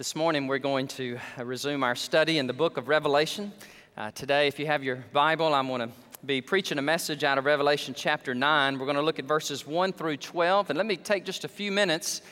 This 0.00 0.16
morning 0.16 0.46
we're 0.46 0.56
going 0.56 0.88
to 0.88 1.18
uh, 1.38 1.44
resume 1.44 1.82
our 1.82 1.94
study 1.94 2.38
in 2.38 2.46
the 2.46 2.54
book 2.54 2.78
of 2.78 2.88
Revelation. 2.88 3.52
Uh, 3.98 4.10
today, 4.12 4.48
if 4.48 4.58
you 4.58 4.64
have 4.64 4.82
your 4.82 5.04
Bible, 5.12 5.52
I'm 5.52 5.66
going 5.66 5.82
to 5.82 5.90
be 6.24 6.40
preaching 6.40 6.78
a 6.78 6.82
message 6.82 7.22
out 7.22 7.36
of 7.36 7.44
Revelation 7.44 7.92
chapter 7.94 8.34
9. 8.34 8.78
We're 8.78 8.86
going 8.86 8.96
to 8.96 9.02
look 9.02 9.18
at 9.18 9.26
verses 9.26 9.66
1 9.66 9.92
through 9.92 10.16
12. 10.16 10.70
And 10.70 10.78
let 10.78 10.86
me 10.86 10.96
take 10.96 11.26
just 11.26 11.44
a 11.44 11.48
few 11.48 11.70
minutes 11.70 12.22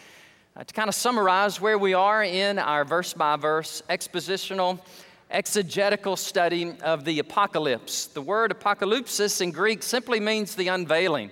uh, 0.56 0.64
to 0.64 0.72
kind 0.72 0.88
of 0.88 0.94
summarize 0.94 1.60
where 1.60 1.76
we 1.76 1.92
are 1.92 2.24
in 2.24 2.58
our 2.58 2.86
verse 2.86 3.12
by 3.12 3.36
verse 3.36 3.82
expositional 3.90 4.80
exegetical 5.30 6.16
study 6.16 6.72
of 6.82 7.04
the 7.04 7.18
apocalypse. 7.18 8.06
The 8.06 8.22
word 8.22 8.50
apocalypsis 8.50 9.42
in 9.42 9.50
Greek 9.50 9.82
simply 9.82 10.20
means 10.20 10.54
the 10.54 10.68
unveiling. 10.68 11.30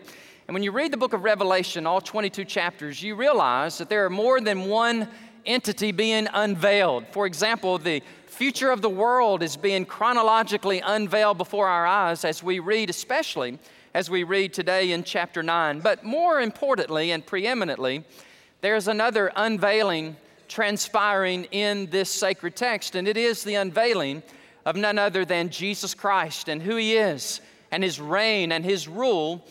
And 0.49 0.55
when 0.55 0.63
you 0.63 0.71
read 0.71 0.93
the 0.93 0.97
book 0.97 1.13
of 1.13 1.25
Revelation, 1.25 1.87
all 1.87 2.01
22 2.01 2.45
chapters, 2.45 3.03
you 3.03 3.17
realize 3.17 3.79
that 3.79 3.89
there 3.89 4.05
are 4.05 4.11
more 4.11 4.41
than 4.41 4.67
one 4.67 5.09
entity 5.47 5.93
being 5.93 6.29
unveiled. 6.33 7.07
For 7.13 7.27
example, 7.27 7.79
the 7.79 8.03
future 8.27 8.71
of 8.71 8.83
the 8.83 8.91
world 8.91 9.43
is 9.43 9.57
being 9.57 9.87
chronologically 9.87 10.81
unveiled 10.81 11.39
before 11.39 11.69
our 11.69 11.87
eyes 11.87 12.25
as 12.25 12.43
we 12.43 12.59
read, 12.59 12.91
especially 12.91 13.59
as 13.95 14.11
we 14.11 14.25
read 14.25 14.53
today 14.53 14.93
in 14.93 15.05
chapter 15.05 15.43
9. 15.43 15.81
But 15.81 16.05
more 16.05 16.41
importantly 16.41 17.13
and 17.13 17.25
preeminently, 17.25 18.05
there's 18.61 18.89
another 18.89 19.33
unveiling 19.37 20.17
transpiring 20.49 21.45
in 21.45 21.87
this 21.87 22.11
sacred 22.11 22.57
text, 22.57 22.95
and 22.95 23.09
it 23.09 23.17
is 23.17 23.43
the 23.43 23.55
unveiling 23.55 24.23
of 24.65 24.77
none 24.77 24.99
other 24.99 25.25
than 25.25 25.49
Jesus 25.49 25.95
Christ 25.95 26.49
and 26.49 26.61
who 26.61 26.77
he 26.77 26.97
is, 26.97 27.41
and 27.71 27.83
his 27.83 28.01
reign 28.01 28.53
and 28.53 28.65
his 28.65 28.87
rule 28.87 29.45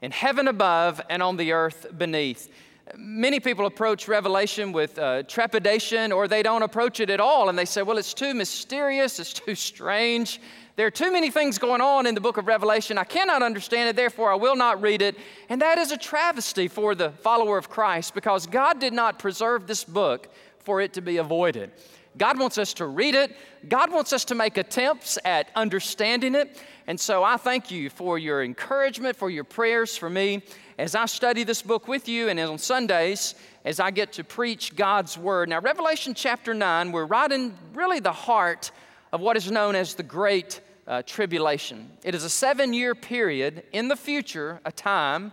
in 0.00 0.10
heaven 0.10 0.48
above 0.48 1.00
and 1.08 1.22
on 1.22 1.36
the 1.36 1.52
earth 1.52 1.86
beneath. 1.96 2.48
Many 2.96 3.40
people 3.40 3.64
approach 3.64 4.06
Revelation 4.06 4.70
with 4.70 4.98
uh, 4.98 5.22
trepidation, 5.22 6.12
or 6.12 6.28
they 6.28 6.42
don't 6.42 6.62
approach 6.62 7.00
it 7.00 7.08
at 7.08 7.20
all, 7.20 7.48
and 7.48 7.58
they 7.58 7.64
say, 7.64 7.82
Well, 7.82 7.96
it's 7.96 8.12
too 8.12 8.34
mysterious, 8.34 9.18
it's 9.18 9.32
too 9.32 9.54
strange. 9.54 10.40
There 10.76 10.86
are 10.86 10.90
too 10.90 11.12
many 11.12 11.30
things 11.30 11.58
going 11.58 11.80
on 11.80 12.06
in 12.06 12.14
the 12.14 12.20
book 12.20 12.36
of 12.36 12.46
Revelation. 12.46 12.98
I 12.98 13.04
cannot 13.04 13.42
understand 13.42 13.88
it, 13.88 13.96
therefore 13.96 14.30
I 14.32 14.36
will 14.36 14.56
not 14.56 14.80
read 14.80 15.02
it. 15.02 15.16
And 15.48 15.60
that 15.60 15.78
is 15.78 15.90
a 15.90 15.98
travesty 15.98 16.68
for 16.68 16.94
the 16.94 17.10
follower 17.10 17.58
of 17.58 17.68
Christ 17.68 18.14
because 18.14 18.46
God 18.46 18.78
did 18.78 18.92
not 18.92 19.18
preserve 19.18 19.66
this 19.66 19.84
book 19.84 20.28
for 20.58 20.80
it 20.80 20.92
to 20.94 21.00
be 21.00 21.18
avoided. 21.18 21.72
God 22.18 22.38
wants 22.38 22.58
us 22.58 22.74
to 22.74 22.86
read 22.86 23.14
it. 23.14 23.36
God 23.68 23.90
wants 23.90 24.12
us 24.12 24.24
to 24.26 24.34
make 24.34 24.58
attempts 24.58 25.18
at 25.24 25.48
understanding 25.54 26.34
it. 26.34 26.60
And 26.86 26.98
so 26.98 27.24
I 27.24 27.36
thank 27.36 27.70
you 27.70 27.90
for 27.90 28.18
your 28.18 28.42
encouragement, 28.42 29.16
for 29.16 29.30
your 29.30 29.44
prayers 29.44 29.96
for 29.96 30.10
me 30.10 30.42
as 30.78 30.94
I 30.94 31.06
study 31.06 31.44
this 31.44 31.62
book 31.62 31.86
with 31.86 32.08
you, 32.08 32.28
and 32.28 32.40
on 32.40 32.58
Sundays 32.58 33.34
as 33.64 33.78
I 33.78 33.90
get 33.90 34.12
to 34.14 34.24
preach 34.24 34.74
God's 34.74 35.16
Word. 35.16 35.48
Now, 35.48 35.60
Revelation 35.60 36.14
chapter 36.14 36.54
9, 36.54 36.92
we're 36.92 37.04
right 37.04 37.30
in 37.30 37.54
really 37.72 38.00
the 38.00 38.12
heart 38.12 38.72
of 39.12 39.20
what 39.20 39.36
is 39.36 39.50
known 39.50 39.76
as 39.76 39.94
the 39.94 40.02
Great 40.02 40.60
uh, 40.86 41.02
Tribulation. 41.02 41.90
It 42.02 42.14
is 42.14 42.24
a 42.24 42.30
seven 42.30 42.72
year 42.72 42.94
period 42.94 43.62
in 43.72 43.88
the 43.88 43.96
future, 43.96 44.60
a 44.64 44.72
time 44.72 45.32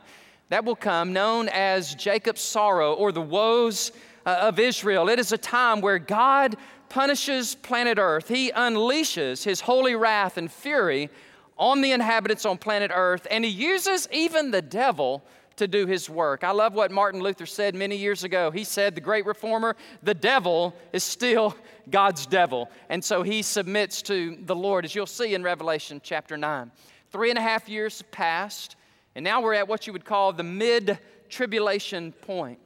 that 0.49 0.65
will 0.65 0.75
come 0.75 1.13
known 1.13 1.49
as 1.49 1.95
Jacob's 1.95 2.41
sorrow 2.41 2.93
or 2.93 3.11
the 3.11 3.21
woes 3.21 3.91
Uh, 4.25 4.37
of 4.41 4.59
Israel. 4.59 5.07
It 5.07 5.17
is 5.17 5.31
a 5.31 5.37
time 5.37 5.79
where 5.79 5.97
God 5.97 6.57
punishes 6.89 7.55
planet 7.55 7.97
Earth, 7.97 8.27
He 8.27 8.51
unleashes 8.51 9.43
His 9.43 9.61
holy 9.61 9.95
wrath 9.95 10.37
and 10.37 10.51
fury 10.51 11.09
on 11.57 11.81
the 11.81 11.91
inhabitants 11.91 12.45
on 12.45 12.57
planet 12.57 12.91
Earth, 12.93 13.27
and 13.31 13.45
He 13.45 13.51
uses 13.51 14.07
even 14.11 14.51
the 14.51 14.61
devil 14.61 15.23
to 15.59 15.67
do 15.67 15.85
his 15.85 16.09
work. 16.09 16.43
I 16.43 16.51
love 16.51 16.73
what 16.73 16.89
Martin 16.89 17.21
Luther 17.21 17.45
said 17.45 17.75
many 17.75 17.97
years 17.97 18.23
ago. 18.23 18.49
He 18.49 18.63
said, 18.63 18.95
The 18.95 19.01
great 19.01 19.25
reformer, 19.25 19.75
the 20.01 20.13
devil 20.13 20.73
is 20.93 21.03
still 21.03 21.55
God's 21.89 22.25
devil. 22.25 22.69
And 22.87 23.03
so 23.03 23.23
he 23.23 23.41
submits 23.41 24.01
to 24.03 24.37
the 24.41 24.55
Lord, 24.55 24.85
as 24.85 24.95
you'll 24.95 25.05
see 25.05 25.33
in 25.33 25.43
Revelation 25.43 25.99
chapter 26.03 26.37
9. 26.37 26.71
Three 27.11 27.29
and 27.29 27.37
a 27.37 27.41
half 27.41 27.67
years 27.67 27.99
have 27.99 28.09
passed, 28.11 28.77
and 29.15 29.23
now 29.23 29.41
we're 29.41 29.53
at 29.53 29.67
what 29.67 29.85
you 29.85 29.93
would 29.93 30.05
call 30.05 30.31
the 30.31 30.43
mid 30.43 30.97
tribulation 31.27 32.13
point. 32.13 32.59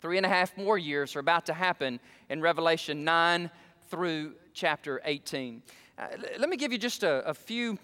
Three 0.00 0.16
and 0.16 0.24
a 0.24 0.28
half 0.28 0.56
more 0.56 0.78
years 0.78 1.16
are 1.16 1.18
about 1.18 1.46
to 1.46 1.52
happen 1.52 1.98
in 2.28 2.40
Revelation 2.40 3.02
9 3.02 3.50
through 3.90 4.34
chapter 4.54 5.00
18. 5.04 5.60
Uh, 5.98 6.06
let 6.38 6.48
me 6.48 6.56
give 6.56 6.70
you 6.70 6.78
just 6.78 7.02
a, 7.02 7.28
a 7.28 7.34
few 7.34 7.76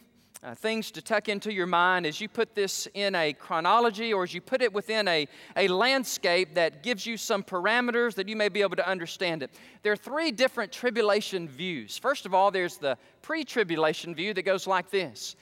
uh, 0.45 0.55
things 0.55 0.93
to 0.93 1.03
tuck 1.03 1.29
into 1.29 1.53
your 1.53 1.67
mind 1.67 2.07
as 2.07 2.21
you 2.21 2.29
put 2.29 2.55
this 2.55 2.87
in 2.95 3.17
a 3.17 3.33
chronology 3.33 4.13
or 4.13 4.23
as 4.23 4.33
you 4.33 4.41
put 4.41 4.63
it 4.63 4.73
within 4.73 5.09
a, 5.09 5.27
a 5.57 5.67
landscape 5.67 6.55
that 6.55 6.85
gives 6.85 7.05
you 7.05 7.17
some 7.17 7.43
parameters 7.43 8.15
that 8.15 8.29
you 8.29 8.37
may 8.37 8.49
be 8.49 8.63
able 8.63 8.77
to 8.77 8.89
understand 8.89 9.43
it. 9.43 9.51
There 9.83 9.93
are 9.93 9.97
three 9.97 10.31
different 10.31 10.71
tribulation 10.71 11.49
views. 11.49 11.99
First 11.99 12.27
of 12.27 12.35
all, 12.35 12.53
there's 12.53 12.77
the 12.77 12.97
pre 13.23 13.43
tribulation 13.43 14.15
view 14.15 14.35
that 14.35 14.43
goes 14.43 14.69
like 14.69 14.89
this 14.89 15.35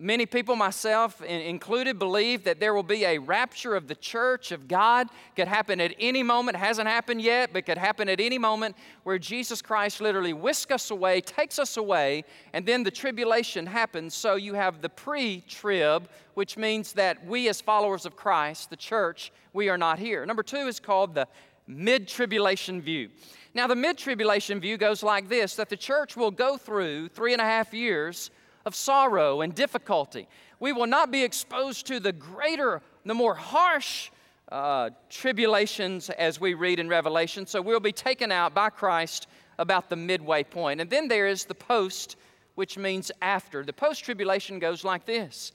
Many 0.00 0.26
people, 0.26 0.56
myself 0.56 1.22
included, 1.22 1.98
believe 1.98 2.42
that 2.44 2.58
there 2.58 2.74
will 2.74 2.82
be 2.82 3.04
a 3.04 3.18
rapture 3.18 3.76
of 3.76 3.86
the 3.86 3.94
church 3.94 4.50
of 4.50 4.66
God. 4.66 5.08
Could 5.36 5.46
happen 5.46 5.80
at 5.80 5.94
any 6.00 6.24
moment, 6.24 6.56
hasn't 6.56 6.88
happened 6.88 7.22
yet, 7.22 7.50
but 7.52 7.66
could 7.66 7.78
happen 7.78 8.08
at 8.08 8.20
any 8.20 8.36
moment 8.36 8.74
where 9.04 9.18
Jesus 9.18 9.62
Christ 9.62 10.00
literally 10.00 10.32
whisks 10.32 10.72
us 10.72 10.90
away, 10.90 11.20
takes 11.20 11.60
us 11.60 11.76
away, 11.76 12.24
and 12.52 12.66
then 12.66 12.82
the 12.82 12.90
tribulation 12.90 13.64
happens. 13.64 14.14
So 14.14 14.34
you 14.34 14.54
have 14.54 14.82
the 14.82 14.88
pre 14.88 15.42
trib, 15.42 16.08
which 16.34 16.56
means 16.56 16.92
that 16.94 17.24
we, 17.24 17.48
as 17.48 17.60
followers 17.60 18.06
of 18.06 18.16
Christ, 18.16 18.70
the 18.70 18.76
church, 18.76 19.30
we 19.52 19.68
are 19.68 19.78
not 19.78 20.00
here. 20.00 20.26
Number 20.26 20.42
two 20.42 20.66
is 20.66 20.80
called 20.80 21.14
the 21.14 21.28
mid 21.68 22.08
tribulation 22.08 22.82
view. 22.82 23.10
Now, 23.54 23.68
the 23.68 23.76
mid 23.76 23.98
tribulation 23.98 24.58
view 24.58 24.76
goes 24.76 25.02
like 25.04 25.28
this 25.28 25.54
that 25.56 25.68
the 25.68 25.76
church 25.76 26.16
will 26.16 26.32
go 26.32 26.56
through 26.56 27.08
three 27.08 27.32
and 27.32 27.40
a 27.40 27.44
half 27.44 27.72
years 27.72 28.30
of 28.66 28.74
sorrow 28.74 29.40
and 29.40 29.54
difficulty. 29.54 30.28
We 30.60 30.72
will 30.72 30.86
not 30.86 31.10
be 31.10 31.22
exposed 31.22 31.86
to 31.86 32.00
the 32.00 32.12
greater, 32.12 32.82
the 33.04 33.14
more 33.14 33.34
harsh 33.34 34.10
uh, 34.50 34.90
tribulations 35.08 36.10
as 36.10 36.40
we 36.40 36.54
read 36.54 36.78
in 36.78 36.88
Revelation. 36.88 37.46
So 37.46 37.62
we'll 37.62 37.80
be 37.80 37.92
taken 37.92 38.30
out 38.30 38.52
by 38.52 38.70
Christ 38.70 39.28
about 39.58 39.88
the 39.88 39.96
midway 39.96 40.44
point. 40.44 40.80
And 40.80 40.90
then 40.90 41.08
there 41.08 41.26
is 41.26 41.44
the 41.44 41.54
post, 41.54 42.16
which 42.56 42.76
means 42.76 43.10
after. 43.22 43.64
The 43.64 43.72
post 43.72 44.04
tribulation 44.04 44.58
goes 44.58 44.84
like 44.84 45.06
this 45.06 45.52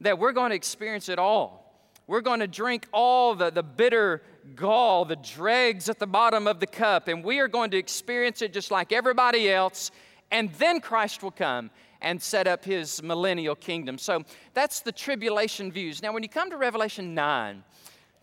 that 0.00 0.18
we're 0.18 0.32
going 0.32 0.50
to 0.50 0.56
experience 0.56 1.08
it 1.08 1.18
all. 1.18 1.62
We're 2.08 2.22
going 2.22 2.40
to 2.40 2.48
drink 2.48 2.88
all 2.92 3.36
the, 3.36 3.50
the 3.50 3.62
bitter 3.62 4.22
gall, 4.56 5.04
the 5.04 5.14
dregs 5.16 5.88
at 5.88 6.00
the 6.00 6.06
bottom 6.06 6.48
of 6.48 6.58
the 6.58 6.66
cup, 6.66 7.06
and 7.06 7.24
we 7.24 7.38
are 7.38 7.46
going 7.46 7.70
to 7.70 7.76
experience 7.76 8.42
it 8.42 8.52
just 8.52 8.72
like 8.72 8.92
everybody 8.92 9.48
else. 9.48 9.92
And 10.32 10.50
then 10.54 10.80
Christ 10.80 11.22
will 11.22 11.30
come 11.30 11.70
and 12.00 12.20
set 12.20 12.48
up 12.48 12.64
his 12.64 13.02
millennial 13.02 13.54
kingdom. 13.54 13.98
So 13.98 14.24
that's 14.54 14.80
the 14.80 14.90
tribulation 14.90 15.70
views. 15.70 16.02
Now, 16.02 16.12
when 16.12 16.22
you 16.22 16.28
come 16.28 16.50
to 16.50 16.56
Revelation 16.56 17.14
9, 17.14 17.62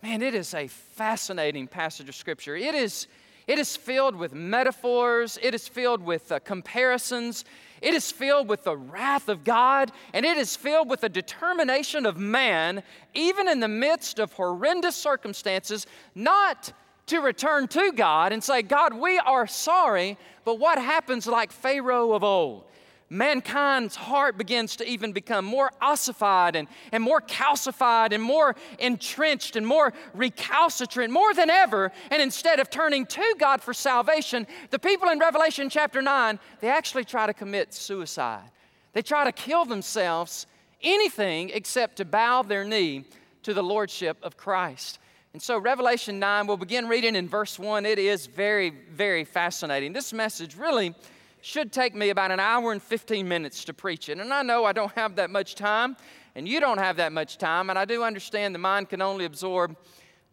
man, 0.02 0.22
it 0.22 0.34
is 0.34 0.52
a 0.52 0.66
fascinating 0.66 1.68
passage 1.68 2.08
of 2.08 2.16
Scripture. 2.16 2.56
It 2.56 2.74
is, 2.74 3.06
it 3.46 3.60
is 3.60 3.76
filled 3.76 4.16
with 4.16 4.34
metaphors, 4.34 5.38
it 5.40 5.54
is 5.54 5.68
filled 5.68 6.02
with 6.02 6.32
uh, 6.32 6.40
comparisons, 6.40 7.44
it 7.80 7.94
is 7.94 8.10
filled 8.10 8.48
with 8.48 8.64
the 8.64 8.76
wrath 8.76 9.28
of 9.28 9.44
God, 9.44 9.92
and 10.12 10.26
it 10.26 10.36
is 10.36 10.56
filled 10.56 10.90
with 10.90 11.02
the 11.02 11.08
determination 11.08 12.06
of 12.06 12.18
man, 12.18 12.82
even 13.14 13.48
in 13.48 13.60
the 13.60 13.68
midst 13.68 14.18
of 14.18 14.32
horrendous 14.32 14.96
circumstances, 14.96 15.86
not 16.14 16.72
to 17.10 17.20
return 17.20 17.68
to 17.68 17.92
God 17.92 18.32
and 18.32 18.42
say, 18.42 18.62
God, 18.62 18.94
we 18.94 19.18
are 19.18 19.46
sorry, 19.46 20.16
but 20.44 20.58
what 20.58 20.78
happens 20.78 21.26
like 21.26 21.52
Pharaoh 21.52 22.12
of 22.12 22.24
old? 22.24 22.64
mankind's 23.12 23.96
heart 23.96 24.38
begins 24.38 24.76
to 24.76 24.88
even 24.88 25.12
become 25.12 25.44
more 25.44 25.72
ossified 25.80 26.54
and, 26.54 26.68
and 26.92 27.02
more 27.02 27.20
calcified 27.20 28.12
and 28.12 28.22
more 28.22 28.54
entrenched 28.78 29.56
and 29.56 29.66
more 29.66 29.92
recalcitrant 30.14 31.12
more 31.12 31.34
than 31.34 31.50
ever. 31.50 31.90
And 32.10 32.22
instead 32.22 32.60
of 32.60 32.70
turning 32.70 33.04
to 33.06 33.34
God 33.38 33.60
for 33.60 33.74
salvation, 33.74 34.46
the 34.70 34.78
people 34.78 35.08
in 35.08 35.18
Revelation 35.18 35.68
chapter 35.68 36.00
9, 36.00 36.38
they 36.60 36.68
actually 36.68 37.04
try 37.04 37.26
to 37.26 37.34
commit 37.34 37.74
suicide. 37.74 38.48
They 38.92 39.02
try 39.02 39.24
to 39.24 39.32
kill 39.32 39.64
themselves, 39.64 40.46
anything 40.80 41.50
except 41.50 41.96
to 41.96 42.04
bow 42.04 42.42
their 42.42 42.64
knee 42.64 43.04
to 43.42 43.52
the 43.54 43.62
Lordship 43.62 44.18
of 44.22 44.36
Christ. 44.36 45.00
And 45.32 45.40
so, 45.40 45.58
Revelation 45.58 46.18
9, 46.18 46.48
we'll 46.48 46.56
begin 46.56 46.88
reading 46.88 47.14
in 47.14 47.28
verse 47.28 47.56
1. 47.56 47.86
It 47.86 48.00
is 48.00 48.26
very, 48.26 48.70
very 48.70 49.22
fascinating. 49.22 49.92
This 49.92 50.12
message 50.12 50.56
really 50.56 50.92
should 51.40 51.72
take 51.72 51.94
me 51.94 52.10
about 52.10 52.32
an 52.32 52.40
hour 52.40 52.72
and 52.72 52.82
15 52.82 53.28
minutes 53.28 53.64
to 53.66 53.72
preach 53.72 54.08
it. 54.08 54.18
And 54.18 54.34
I 54.34 54.42
know 54.42 54.64
I 54.64 54.72
don't 54.72 54.90
have 54.96 55.14
that 55.16 55.30
much 55.30 55.54
time, 55.54 55.96
and 56.34 56.48
you 56.48 56.58
don't 56.58 56.78
have 56.78 56.96
that 56.96 57.12
much 57.12 57.38
time, 57.38 57.70
and 57.70 57.78
I 57.78 57.84
do 57.84 58.02
understand 58.02 58.56
the 58.56 58.58
mind 58.58 58.88
can 58.88 59.00
only 59.00 59.24
absorb 59.24 59.76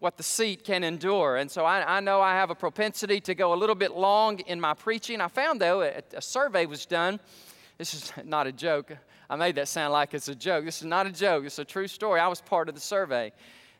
what 0.00 0.16
the 0.16 0.24
seat 0.24 0.64
can 0.64 0.82
endure. 0.82 1.36
And 1.36 1.48
so 1.48 1.64
I, 1.64 1.98
I 1.98 2.00
know 2.00 2.20
I 2.20 2.32
have 2.32 2.50
a 2.50 2.56
propensity 2.56 3.20
to 3.20 3.36
go 3.36 3.54
a 3.54 3.56
little 3.56 3.76
bit 3.76 3.92
long 3.92 4.40
in 4.40 4.60
my 4.60 4.74
preaching. 4.74 5.20
I 5.20 5.28
found, 5.28 5.60
though, 5.60 5.82
a, 5.82 6.02
a 6.12 6.22
survey 6.22 6.66
was 6.66 6.86
done. 6.86 7.20
This 7.78 7.94
is 7.94 8.12
not 8.24 8.48
a 8.48 8.52
joke. 8.52 8.96
I 9.30 9.36
made 9.36 9.54
that 9.54 9.68
sound 9.68 9.92
like 9.92 10.12
it's 10.12 10.26
a 10.26 10.34
joke. 10.34 10.64
This 10.64 10.78
is 10.78 10.86
not 10.86 11.06
a 11.06 11.12
joke, 11.12 11.44
it's 11.44 11.60
a 11.60 11.64
true 11.64 11.86
story. 11.86 12.18
I 12.18 12.26
was 12.26 12.40
part 12.40 12.68
of 12.68 12.74
the 12.74 12.80
survey. 12.80 13.32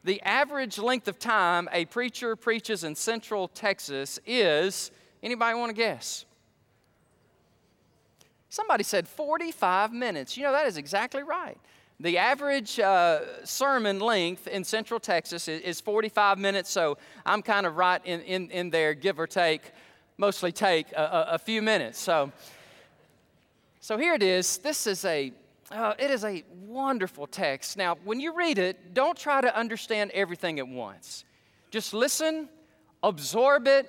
The 0.05 0.23
average 0.23 0.79
length 0.79 1.09
of 1.09 1.19
time 1.19 1.69
a 1.73 1.85
preacher 1.85 2.37
preaches 2.37 2.85
in 2.85 2.95
central 2.95 3.49
Texas 3.49 4.19
is 4.27 4.91
Anybody 5.23 5.59
want 5.59 5.71
to 5.71 5.75
guess? 5.75 6.25
Somebody 8.49 8.85
said 8.85 9.09
45 9.09 9.93
minutes. 9.93 10.37
You 10.37 10.45
know, 10.45 10.53
that 10.53 10.67
is 10.67 10.77
exactly 10.77 11.23
right. 11.23 11.59
The 12.01 12.19
average 12.19 12.79
uh, 12.79 13.45
sermon 13.45 13.99
length 13.99 14.47
in 14.47 14.63
Central 14.63 15.01
Texas 15.01 15.49
is, 15.49 15.61
is, 15.63 15.81
45 15.81 16.39
minutes, 16.39 16.71
so 16.71 16.97
I'm 17.27 17.43
kind 17.43 17.67
of 17.67 17.77
right 17.77 18.01
in, 18.05 18.21
in, 18.21 18.51
in 18.51 18.71
there, 18.71 18.95
give 18.95 19.19
or 19.19 19.27
take, 19.27 19.63
mostly 20.17 20.53
take 20.53 20.93
a, 20.93 21.03
a, 21.03 21.35
a 21.35 21.39
few 21.39 21.61
minutes. 21.61 21.99
So, 21.99 22.31
so 23.81 23.99
here 23.99 24.15
it 24.15 24.23
is. 24.23 24.59
This 24.59 24.87
is 24.87 25.05
a 25.05 25.33
uh, 25.71 25.95
it 25.99 26.11
is 26.11 26.25
a 26.25 26.45
wonderful 26.67 27.27
text. 27.27 27.77
Now, 27.77 27.97
when 28.05 28.21
you 28.21 28.35
read 28.35 28.59
it, 28.59 28.95
don't 28.95 29.17
try 29.17 29.41
to 29.41 29.55
understand 29.55 30.11
everything 30.13 30.59
at 30.59 30.69
once. 30.69 31.25
Just 31.71 31.93
listen, 31.93 32.49
absorb 33.03 33.69
it, 33.69 33.89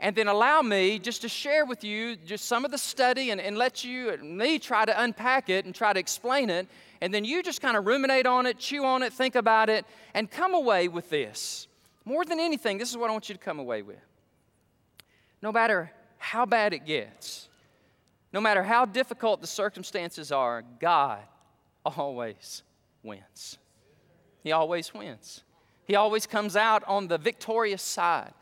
and 0.00 0.14
then 0.14 0.28
allow 0.28 0.60
me 0.60 0.98
just 0.98 1.22
to 1.22 1.28
share 1.28 1.64
with 1.64 1.82
you 1.82 2.16
just 2.16 2.44
some 2.44 2.64
of 2.64 2.70
the 2.70 2.78
study 2.78 3.30
and, 3.30 3.40
and 3.40 3.56
let 3.56 3.84
you 3.84 4.10
and 4.10 4.36
me 4.36 4.58
try 4.58 4.84
to 4.84 5.02
unpack 5.02 5.48
it 5.48 5.64
and 5.64 5.74
try 5.74 5.92
to 5.92 6.00
explain 6.00 6.50
it 6.50 6.68
and 7.00 7.12
then 7.12 7.24
you 7.24 7.42
just 7.42 7.60
kind 7.60 7.76
of 7.76 7.86
ruminate 7.86 8.26
on 8.26 8.46
it 8.46 8.58
chew 8.58 8.84
on 8.84 9.02
it 9.02 9.12
think 9.12 9.34
about 9.34 9.70
it 9.70 9.86
and 10.12 10.30
come 10.30 10.54
away 10.54 10.88
with 10.88 11.08
this 11.10 11.68
more 12.04 12.24
than 12.24 12.38
anything 12.40 12.76
this 12.76 12.90
is 12.90 12.96
what 12.96 13.08
i 13.08 13.12
want 13.12 13.28
you 13.28 13.34
to 13.34 13.40
come 13.40 13.58
away 13.58 13.82
with 13.82 14.04
no 15.40 15.52
matter 15.52 15.90
how 16.18 16.44
bad 16.44 16.72
it 16.74 16.84
gets 16.84 17.48
no 18.34 18.40
matter 18.40 18.62
how 18.62 18.84
difficult 18.84 19.40
the 19.40 19.46
circumstances 19.46 20.30
are 20.30 20.62
god 20.78 21.22
always 21.84 22.62
wins 23.02 23.56
he 24.42 24.52
always 24.52 24.92
wins 24.92 25.42
he 25.86 25.94
always 25.96 26.26
comes 26.26 26.54
out 26.54 26.84
on 26.86 27.08
the 27.08 27.16
victorious 27.16 27.82
side 27.82 28.34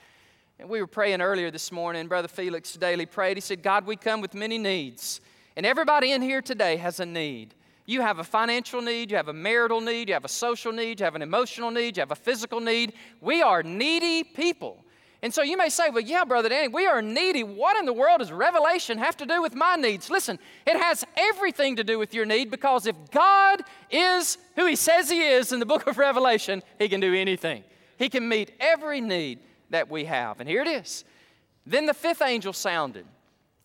and 0.63 0.71
we 0.71 0.81
were 0.81 0.87
praying 0.87 1.21
earlier 1.21 1.51
this 1.51 1.73
morning. 1.73 2.07
Brother 2.07 2.29
Felix 2.29 2.75
Daly 2.75 3.05
prayed. 3.05 3.37
He 3.37 3.41
said, 3.41 3.65
God, 3.65 3.85
we 3.85 3.97
come 3.97 4.21
with 4.21 4.33
many 4.33 4.59
needs. 4.59 5.21
And 5.57 5.67
everybody 5.67 6.13
in 6.13 6.23
here 6.23 6.41
today 6.41 6.77
has 6.77 7.01
a 7.01 7.07
need. 7.07 7.55
You 7.85 8.01
have 8.01 8.21
a 8.21 8.25
financial 8.25 8.81
need, 8.81 9.11
you 9.11 9.17
have 9.17 9.27
a 9.27 9.33
marital 9.33 9.81
need, 9.81 10.07
you 10.07 10.15
have 10.15 10.25
a 10.25 10.29
social 10.29 10.71
need, 10.71 11.01
you 11.01 11.05
have 11.05 11.17
an 11.17 11.23
emotional 11.23 11.73
need, 11.73 11.97
you 11.97 12.01
have 12.01 12.13
a 12.13 12.17
physical 12.17 12.61
need. 12.61 12.93
We 13.21 13.43
are 13.43 13.65
needy 13.65 14.23
people. 14.23 14.82
And 15.23 15.33
so 15.33 15.43
you 15.43 15.57
may 15.57 15.69
say, 15.69 15.89
well, 15.89 16.03
yeah, 16.03 16.25
Brother 16.25 16.49
Danny, 16.49 16.67
we 16.67 16.87
are 16.87 17.01
needy. 17.01 17.45
What 17.45 17.77
in 17.77 17.87
the 17.87 17.93
world 17.93 18.19
does 18.19 18.33
Revelation 18.33 18.99
have 18.99 19.17
to 19.19 19.27
do 19.27 19.41
with 19.41 19.55
my 19.55 19.77
needs? 19.77 20.11
Listen, 20.11 20.37
it 20.67 20.77
has 20.77 21.05
everything 21.17 21.77
to 21.77 21.85
do 21.85 21.97
with 21.97 22.13
your 22.13 22.27
need 22.27 22.51
because 22.51 22.87
if 22.87 22.97
God 23.13 23.63
is 23.89 24.37
who 24.57 24.67
He 24.67 24.75
says 24.75 25.09
He 25.09 25.23
is 25.23 25.53
in 25.53 25.61
the 25.61 25.67
book 25.67 25.87
of 25.87 25.97
Revelation, 25.97 26.61
He 26.81 26.89
can 26.89 26.99
do 27.01 27.15
anything. 27.15 27.63
He 27.99 28.09
can 28.09 28.29
meet 28.29 28.51
every 28.59 29.01
need 29.01 29.39
that 29.71 29.89
we 29.89 30.07
have. 30.07 30.41
And 30.41 30.49
here 30.49 30.61
it 30.61 30.69
is. 30.69 31.05
Then 31.65 31.87
the 31.87 31.95
fifth 31.95 32.21
angel 32.21 32.53
sounded. 32.53 33.07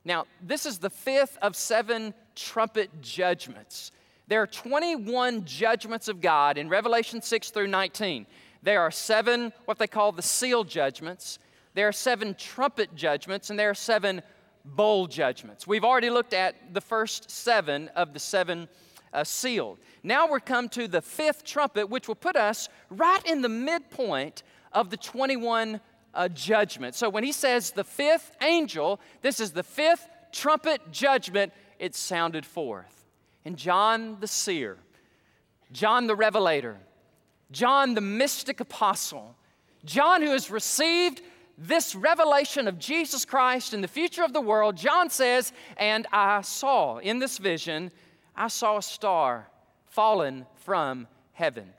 Now, 0.05 0.25
this 0.41 0.67
is 0.67 0.77
the 0.77 0.91
fifth 0.91 1.39
of 1.41 1.55
seven 1.55 2.13
trumpet 2.35 3.01
judgments. 3.01 3.91
There 4.27 4.41
are 4.41 4.47
21 4.47 5.45
judgments 5.45 6.07
of 6.07 6.21
God 6.21 6.59
in 6.59 6.69
Revelation 6.69 7.21
6 7.21 7.49
through 7.49 7.67
19. 7.67 8.27
There 8.61 8.81
are 8.81 8.91
seven, 8.91 9.53
what 9.65 9.79
they 9.79 9.87
call 9.87 10.11
the 10.11 10.21
seal 10.21 10.63
judgments. 10.63 11.39
There 11.77 11.87
are 11.87 11.91
seven 11.91 12.33
trumpet 12.33 12.95
judgments, 12.95 13.51
and 13.51 13.59
there 13.59 13.69
are 13.69 13.75
seven 13.75 14.23
bowl 14.65 15.05
judgments. 15.05 15.67
We've 15.67 15.83
already 15.83 16.09
looked 16.09 16.33
at 16.33 16.73
the 16.73 16.81
first 16.81 17.29
seven 17.29 17.89
of 17.89 18.13
the 18.13 18.19
seven 18.19 18.67
uh, 19.13 19.23
sealed. 19.23 19.77
Now 20.01 20.27
we're 20.27 20.39
come 20.39 20.69
to 20.69 20.87
the 20.87 21.03
fifth 21.03 21.43
trumpet, 21.43 21.87
which 21.87 22.07
will 22.07 22.15
put 22.15 22.35
us 22.35 22.67
right 22.89 23.23
in 23.27 23.43
the 23.43 23.49
midpoint 23.49 24.41
of 24.71 24.89
the 24.89 24.97
21 24.97 25.79
a 26.15 26.27
judgment. 26.27 26.95
So 26.95 27.09
when 27.09 27.23
he 27.23 27.31
says 27.31 27.69
the 27.69 27.83
fifth 27.83 28.35
angel, 28.41 28.99
this 29.21 29.39
is 29.39 29.51
the 29.51 29.61
fifth 29.61 30.09
trumpet 30.31 30.81
judgment, 30.91 31.53
it 31.77 31.93
sounded 31.93 32.43
forth. 32.43 33.05
And 33.45 33.55
John 33.55 34.17
the 34.19 34.25
seer, 34.25 34.79
John 35.71 36.07
the 36.07 36.15
revelator, 36.15 36.79
John 37.51 37.93
the 37.93 38.01
mystic 38.01 38.61
apostle, 38.61 39.35
John 39.85 40.23
who 40.23 40.31
has 40.31 40.49
received 40.49 41.21
this 41.57 41.95
revelation 41.95 42.67
of 42.67 42.77
Jesus 42.77 43.25
Christ 43.25 43.73
and 43.73 43.83
the 43.83 43.87
future 43.87 44.23
of 44.23 44.33
the 44.33 44.41
world, 44.41 44.77
John 44.77 45.09
says, 45.09 45.53
And 45.77 46.05
I 46.11 46.41
saw 46.41 46.97
in 46.97 47.19
this 47.19 47.37
vision, 47.37 47.91
I 48.35 48.47
saw 48.47 48.77
a 48.77 48.81
star 48.81 49.49
fallen 49.87 50.45
from 50.55 51.07
heaven. 51.33 51.73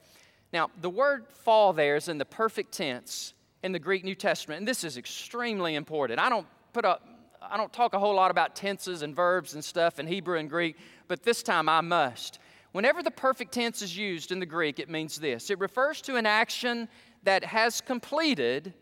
Now, 0.52 0.70
the 0.80 0.90
word 0.90 1.26
fall 1.28 1.72
there 1.72 1.96
is 1.96 2.08
in 2.08 2.18
the 2.18 2.24
perfect 2.24 2.72
tense 2.72 3.34
in 3.62 3.72
the 3.72 3.78
Greek 3.78 4.04
New 4.04 4.14
Testament, 4.14 4.58
and 4.58 4.66
this 4.66 4.82
is 4.82 4.96
extremely 4.96 5.74
important. 5.74 6.18
I 6.18 6.28
don't 6.28 6.46
put 6.72 6.84
up 6.84 7.06
I 7.40 7.56
don't 7.56 7.72
talk 7.72 7.94
a 7.94 7.98
whole 7.98 8.14
lot 8.14 8.30
about 8.30 8.56
tenses 8.56 9.02
and 9.02 9.14
verbs 9.14 9.54
and 9.54 9.64
stuff 9.64 9.98
in 9.98 10.06
Hebrew 10.06 10.38
and 10.38 10.50
Greek, 10.50 10.76
but 11.06 11.22
this 11.22 11.42
time 11.42 11.68
I 11.68 11.80
must. 11.80 12.40
Whenever 12.72 13.02
the 13.02 13.10
perfect 13.10 13.52
tense 13.52 13.80
is 13.80 13.96
used 13.96 14.32
in 14.32 14.40
the 14.40 14.46
Greek, 14.46 14.78
it 14.78 14.90
means 14.90 15.18
this 15.18 15.50
it 15.50 15.58
refers 15.58 16.00
to 16.02 16.16
an 16.16 16.26
action 16.26 16.88
that 17.22 17.44
has 17.44 17.80
completed, 17.80 18.74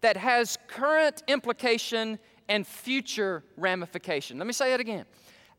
that 0.00 0.16
has 0.16 0.58
current 0.68 1.22
implication 1.28 2.18
and 2.48 2.66
future 2.66 3.42
ramification. 3.56 4.38
Let 4.38 4.46
me 4.46 4.52
say 4.52 4.74
it 4.74 4.80
again. 4.80 5.04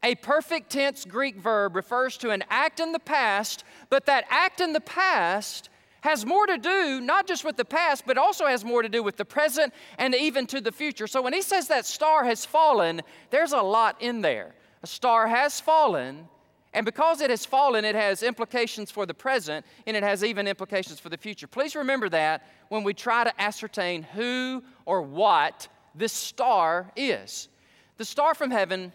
A 0.03 0.15
perfect 0.15 0.69
tense 0.69 1.05
Greek 1.05 1.37
verb 1.37 1.75
refers 1.75 2.17
to 2.17 2.29
an 2.29 2.43
act 2.49 2.79
in 2.79 2.91
the 2.91 2.99
past, 2.99 3.63
but 3.89 4.05
that 4.05 4.25
act 4.29 4.61
in 4.61 4.73
the 4.73 4.81
past 4.81 5.69
has 6.01 6.25
more 6.25 6.45
to 6.45 6.57
do 6.57 7.01
not 7.01 7.27
just 7.27 7.43
with 7.43 7.57
the 7.57 7.65
past, 7.65 8.03
but 8.05 8.17
also 8.17 8.45
has 8.45 8.63
more 8.63 8.81
to 8.81 8.89
do 8.89 9.01
with 9.01 9.17
the 9.17 9.25
present 9.25 9.73
and 9.97 10.13
even 10.13 10.45
to 10.47 10.61
the 10.61 10.71
future. 10.71 11.07
So 11.07 11.21
when 11.21 11.33
he 11.33 11.41
says 11.41 11.67
that 11.67 11.85
star 11.85 12.23
has 12.23 12.45
fallen, 12.45 13.01
there's 13.31 13.53
a 13.53 13.61
lot 13.61 14.01
in 14.01 14.21
there. 14.21 14.53
A 14.83 14.87
star 14.87 15.27
has 15.27 15.59
fallen, 15.59 16.29
and 16.77 16.85
because 16.85 17.21
it 17.21 17.31
has 17.31 17.43
fallen, 17.43 17.83
it 17.85 17.95
has 17.95 18.21
implications 18.21 18.91
for 18.91 19.07
the 19.07 19.13
present 19.15 19.65
and 19.87 19.97
it 19.97 20.03
has 20.03 20.23
even 20.23 20.47
implications 20.47 20.99
for 20.99 21.09
the 21.09 21.17
future. 21.17 21.47
Please 21.47 21.75
remember 21.75 22.07
that 22.07 22.45
when 22.69 22.83
we 22.83 22.93
try 22.93 23.23
to 23.23 23.41
ascertain 23.41 24.03
who 24.03 24.63
or 24.85 25.01
what 25.01 25.67
this 25.95 26.13
star 26.13 26.91
is. 26.95 27.49
The 27.97 28.05
star 28.05 28.35
from 28.35 28.51
heaven, 28.51 28.93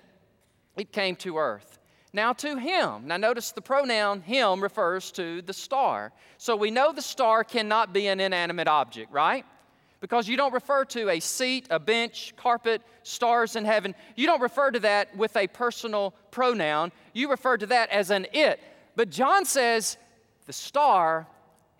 it 0.77 0.93
came 0.93 1.17
to 1.17 1.39
earth. 1.39 1.81
Now, 2.13 2.33
to 2.35 2.57
him. 2.57 3.09
Now, 3.09 3.17
notice 3.17 3.51
the 3.51 3.61
pronoun 3.61 4.21
him 4.21 4.63
refers 4.63 5.11
to 5.13 5.43
the 5.43 5.53
star. 5.53 6.13
So 6.39 6.55
we 6.55 6.71
know 6.71 6.93
the 6.93 7.03
star 7.03 7.43
cannot 7.43 7.93
be 7.93 8.07
an 8.07 8.21
inanimate 8.21 8.69
object, 8.69 9.11
right? 9.11 9.45
Because 10.03 10.29
you 10.29 10.37
don't 10.37 10.53
refer 10.53 10.85
to 10.87 11.09
a 11.09 11.21
seat, 11.21 11.69
a 11.71 11.79
bench, 11.79 12.35
carpet, 12.37 12.83
stars 13.05 13.57
in 13.57 13.65
heaven. 13.65 13.95
You 14.17 14.27
don't 14.27 14.43
refer 14.43 14.71
to 14.71 14.81
that 14.81 15.17
with 15.17 15.35
a 15.37 15.47
personal 15.47 16.13
pronoun. 16.31 16.93
You 17.15 17.31
refer 17.31 17.57
to 17.57 17.67
that 17.67 17.89
as 17.89 18.11
an 18.11 18.27
it. 18.35 18.61
But 18.97 19.09
John 19.09 19.47
says 19.47 19.97
the 20.45 20.53
star 20.53 21.27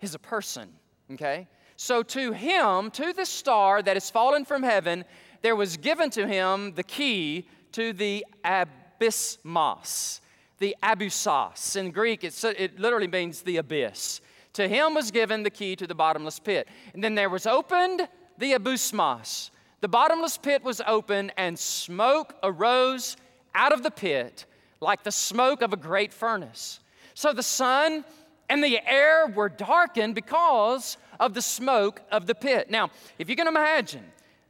is 0.01 0.15
a 0.15 0.19
person, 0.19 0.69
okay? 1.11 1.47
So 1.75 2.01
to 2.01 2.31
him, 2.31 2.89
to 2.91 3.13
the 3.13 3.25
star 3.25 3.83
that 3.83 3.95
has 3.95 4.09
fallen 4.09 4.45
from 4.45 4.63
heaven, 4.63 5.05
there 5.43 5.55
was 5.55 5.77
given 5.77 6.09
to 6.11 6.25
him 6.25 6.73
the 6.73 6.83
key 6.83 7.47
to 7.73 7.93
the 7.93 8.25
abysmos 8.43 10.21
the 10.63 10.75
abyssos. 10.81 11.75
In 11.75 11.91
Greek, 11.91 12.23
it, 12.23 12.41
it 12.57 12.79
literally 12.79 13.07
means 13.07 13.41
the 13.41 13.57
abyss. 13.57 14.21
To 14.53 14.67
him 14.67 14.93
was 14.93 15.11
given 15.11 15.43
the 15.43 15.49
key 15.49 15.75
to 15.75 15.85
the 15.85 15.95
bottomless 15.95 16.39
pit. 16.39 16.69
And 16.93 17.03
then 17.03 17.15
there 17.15 17.29
was 17.29 17.45
opened 17.45 18.07
the 18.43 18.53
abysmos. 18.53 19.49
The 19.79 19.87
bottomless 19.87 20.37
pit 20.37 20.63
was 20.63 20.81
open, 20.85 21.31
and 21.37 21.57
smoke 21.57 22.35
arose 22.43 23.15
out 23.55 23.71
of 23.71 23.83
the 23.83 23.91
pit 23.91 24.45
like 24.81 25.03
the 25.03 25.11
smoke 25.11 25.61
of 25.61 25.71
a 25.71 25.77
great 25.77 26.13
furnace. 26.13 26.81
So 27.13 27.31
the 27.31 27.41
sun 27.43 28.03
and 28.49 28.61
the 28.61 28.79
air 28.85 29.27
were 29.27 29.47
darkened 29.47 30.13
because 30.13 30.97
of 31.21 31.33
the 31.33 31.41
smoke 31.41 32.01
of 32.11 32.25
the 32.25 32.35
pit. 32.35 32.69
Now, 32.69 32.91
if 33.17 33.29
you 33.29 33.37
can 33.37 33.47
imagine 33.47 34.03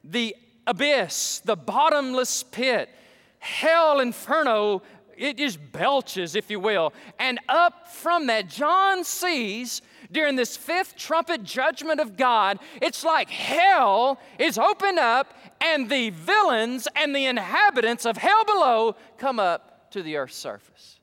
the 0.04 0.36
abyss, 0.66 1.40
the 1.46 1.56
bottomless 1.56 2.42
pit, 2.42 2.90
hell, 3.38 4.00
inferno 4.00 4.82
it 5.18 5.38
just 5.38 5.60
belches, 5.72 6.36
if 6.36 6.50
you 6.50 6.60
will. 6.60 6.94
And 7.20 7.40
up 7.50 7.88
from 7.88 8.28
that, 8.28 8.48
John 8.48 9.04
sees 9.04 9.82
during 10.12 10.36
this 10.36 10.56
fifth 10.56 10.96
trumpet 10.96 11.44
judgment 11.44 12.00
of 12.00 12.16
God, 12.18 12.60
it's 12.82 13.04
like 13.04 13.30
hell 13.30 14.20
is 14.38 14.58
opened 14.58 15.00
up 15.00 15.34
and 15.60 15.90
the 15.90 16.12
villains 16.12 16.88
and 16.96 17.16
the 17.16 17.26
inhabitants 17.26 18.06
of 18.06 18.18
hell 18.18 18.46
below 18.46 18.96
come 19.18 19.40
up 19.40 19.92
to 19.92 20.04
the 20.04 20.18
earth's 20.18 20.36
surface. 20.36 21.00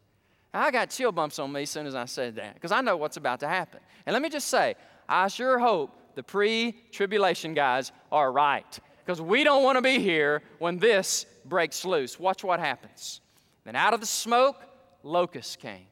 Now, 0.53 0.63
I 0.63 0.71
got 0.71 0.91
chill 0.91 1.13
bumps 1.13 1.39
on 1.39 1.53
me 1.53 1.63
as 1.63 1.71
soon 1.71 1.87
as 1.87 1.95
I 1.95 2.05
said 2.05 2.37
that 2.37 2.55
because 2.55 2.73
I 2.73 2.81
know 2.81 2.97
what's 2.97 3.17
about 3.17 3.41
to 3.41 3.49
happen. 3.49 3.81
And 4.07 4.13
let 4.13 4.23
me 4.23 4.29
just 4.29 4.49
say, 4.49 4.75
I 5.09 5.29
sure 5.29 5.59
hope 5.59 5.97
the 6.15 6.23
pre 6.23 6.73
tribulation 6.91 7.55
guys 7.55 7.93
are 8.11 8.33
right 8.33 8.79
because 9.05 9.21
we 9.21 9.45
don't 9.45 9.63
want 9.63 9.77
to 9.77 9.83
be 9.83 9.99
here 9.99 10.43
when 10.59 10.79
this 10.79 11.27
breaks 11.45 11.85
loose. 11.85 12.19
Watch 12.19 12.45
what 12.45 12.61
happens. 12.61 13.21
Then 13.65 13.77
out 13.77 13.95
of 13.95 14.01
the 14.01 14.07
smoke, 14.07 14.57
locusts 15.03 15.57
came. 15.57 15.87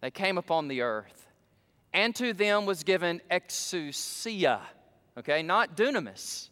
They 0.00 0.10
came 0.10 0.38
upon 0.38 0.68
the 0.68 0.82
earth. 0.82 1.28
And 1.92 2.14
to 2.16 2.32
them 2.32 2.66
was 2.66 2.84
given 2.84 3.20
exousia, 3.30 4.60
okay, 5.18 5.42
not 5.42 5.76
dunamis. 5.76 6.48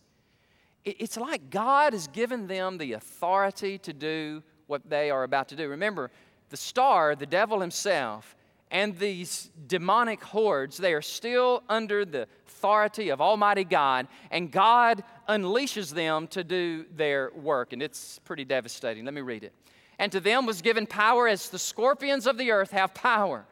it's 0.84 1.16
like 1.16 1.50
God 1.50 1.92
has 1.92 2.08
given 2.08 2.46
them 2.46 2.78
the 2.78 2.92
authority 2.92 3.78
to 3.78 3.92
do 3.92 4.42
what 4.66 4.88
they 4.88 5.10
are 5.10 5.24
about 5.24 5.48
to 5.48 5.56
do. 5.56 5.68
Remember, 5.68 6.10
the 6.50 6.56
star, 6.56 7.16
the 7.16 7.26
devil 7.26 7.60
himself, 7.60 8.36
and 8.70 8.96
these 8.98 9.50
demonic 9.66 10.22
hordes, 10.22 10.76
they 10.76 10.92
are 10.92 11.02
still 11.02 11.62
under 11.68 12.04
the 12.04 12.28
authority 12.46 13.08
of 13.08 13.20
Almighty 13.20 13.64
God, 13.64 14.06
and 14.30 14.52
God 14.52 15.02
unleashes 15.28 15.92
them 15.92 16.26
to 16.28 16.44
do 16.44 16.84
their 16.94 17.30
work. 17.34 17.72
And 17.72 17.82
it's 17.82 18.20
pretty 18.20 18.44
devastating. 18.44 19.04
Let 19.04 19.14
me 19.14 19.22
read 19.22 19.44
it. 19.44 19.52
And 20.00 20.10
to 20.12 20.18
them 20.18 20.46
was 20.46 20.62
given 20.62 20.86
power 20.86 21.28
as 21.28 21.50
the 21.50 21.58
scorpions 21.58 22.26
of 22.26 22.38
the 22.38 22.50
earth 22.50 22.70
have 22.70 22.94
power. 22.94 23.44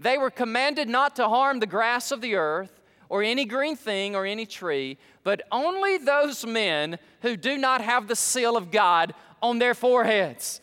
They 0.00 0.18
were 0.18 0.32
commanded 0.32 0.88
not 0.88 1.14
to 1.14 1.28
harm 1.28 1.60
the 1.60 1.66
grass 1.66 2.10
of 2.10 2.20
the 2.20 2.34
earth 2.34 2.80
or 3.08 3.22
any 3.22 3.44
green 3.44 3.76
thing 3.76 4.16
or 4.16 4.26
any 4.26 4.46
tree, 4.46 4.98
but 5.22 5.42
only 5.52 5.96
those 5.96 6.44
men 6.44 6.98
who 7.22 7.36
do 7.36 7.56
not 7.56 7.80
have 7.80 8.08
the 8.08 8.16
seal 8.16 8.56
of 8.56 8.72
God 8.72 9.14
on 9.40 9.60
their 9.60 9.74
foreheads. 9.74 10.60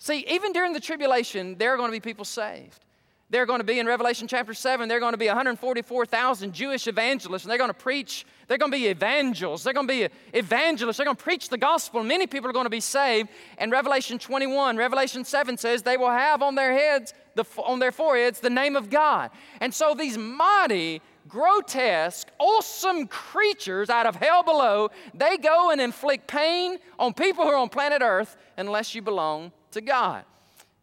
See, 0.00 0.26
even 0.28 0.52
during 0.52 0.72
the 0.72 0.80
tribulation, 0.80 1.56
there 1.58 1.72
are 1.72 1.76
going 1.76 1.88
to 1.88 1.96
be 1.96 2.00
people 2.00 2.24
saved. 2.24 2.84
They're 3.28 3.46
going 3.46 3.58
to 3.58 3.64
be 3.64 3.80
in 3.80 3.86
Revelation 3.86 4.28
chapter 4.28 4.54
7, 4.54 4.88
they're 4.88 5.00
going 5.00 5.14
to 5.14 5.18
be 5.18 5.26
144,000 5.26 6.52
Jewish 6.52 6.86
evangelists, 6.86 7.42
and 7.42 7.50
they're 7.50 7.58
going 7.58 7.70
to 7.70 7.74
preach. 7.74 8.24
They're 8.46 8.58
going 8.58 8.70
to 8.70 8.78
be 8.78 8.86
evangelists. 8.86 9.64
They're 9.64 9.72
going 9.72 9.88
to 9.88 9.92
be 9.92 10.08
evangelists. 10.32 10.98
They're 10.98 11.06
going 11.06 11.16
to 11.16 11.22
preach 11.22 11.48
the 11.48 11.58
gospel. 11.58 12.04
Many 12.04 12.28
people 12.28 12.48
are 12.48 12.52
going 12.52 12.66
to 12.66 12.70
be 12.70 12.78
saved. 12.78 13.28
And 13.58 13.72
Revelation 13.72 14.20
21, 14.20 14.76
Revelation 14.76 15.24
7 15.24 15.56
says 15.56 15.82
they 15.82 15.96
will 15.96 16.10
have 16.10 16.40
on 16.40 16.54
their 16.54 16.72
heads, 16.72 17.14
the, 17.34 17.44
on 17.64 17.80
their 17.80 17.90
foreheads, 17.90 18.38
the 18.38 18.50
name 18.50 18.76
of 18.76 18.90
God. 18.90 19.30
And 19.60 19.74
so 19.74 19.94
these 19.94 20.16
mighty, 20.16 21.02
grotesque, 21.26 22.28
awesome 22.38 23.08
creatures 23.08 23.90
out 23.90 24.06
of 24.06 24.14
hell 24.14 24.44
below, 24.44 24.90
they 25.12 25.36
go 25.36 25.72
and 25.72 25.80
inflict 25.80 26.28
pain 26.28 26.78
on 27.00 27.12
people 27.12 27.42
who 27.42 27.50
are 27.50 27.56
on 27.56 27.70
planet 27.70 28.02
Earth 28.02 28.36
unless 28.56 28.94
you 28.94 29.02
belong 29.02 29.50
to 29.72 29.80
God. 29.80 30.24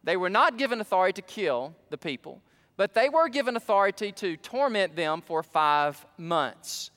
They 0.03 0.17
were 0.17 0.29
not 0.29 0.57
given 0.57 0.81
authority 0.81 1.21
to 1.21 1.27
kill 1.27 1.75
the 1.89 1.97
people, 1.97 2.41
but 2.75 2.93
they 2.93 3.09
were 3.09 3.29
given 3.29 3.55
authority 3.55 4.11
to 4.13 4.35
torment 4.37 4.95
them 4.95 5.21
for 5.21 5.43
five 5.43 6.05
months. 6.17 6.91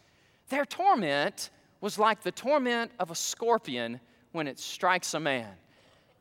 Their 0.48 0.64
torment 0.64 1.50
was 1.80 1.98
like 1.98 2.22
the 2.22 2.32
torment 2.32 2.90
of 2.98 3.10
a 3.10 3.14
scorpion 3.14 4.00
when 4.32 4.48
it 4.48 4.58
strikes 4.58 5.14
a 5.14 5.20
man. 5.20 5.52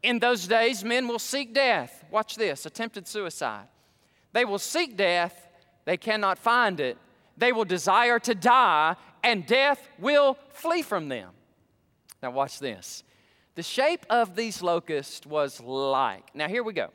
In 0.04 0.20
those 0.20 0.48
days, 0.48 0.84
men 0.84 1.08
will 1.08 1.20
seek 1.20 1.54
death. 1.54 2.04
Watch 2.12 2.36
this 2.36 2.65
attempted 2.65 3.08
suicide. 3.08 3.68
They 4.34 4.46
will 4.46 4.60
seek 4.60 4.96
death, 4.96 5.48
they 5.86 5.98
cannot 5.98 6.38
find 6.38 6.80
it. 6.80 6.98
They 7.38 7.51
will 7.51 7.65
desire 7.65 8.20
to 8.20 8.36
die, 8.36 8.96
and 9.24 9.46
death 9.46 9.88
will 10.00 10.38
flee 10.50 10.82
from 10.82 11.10
them. 11.10 11.32
Now, 12.22 12.32
watch 12.32 12.60
this. 12.60 13.04
The 13.55 13.63
shape 13.63 14.05
of 14.09 14.35
these 14.35 14.62
locusts 14.62 15.25
was 15.25 15.62
like. 15.62 16.35
Now, 16.35 16.47
here 16.47 16.63
we 16.63 16.74
go. 16.74 16.89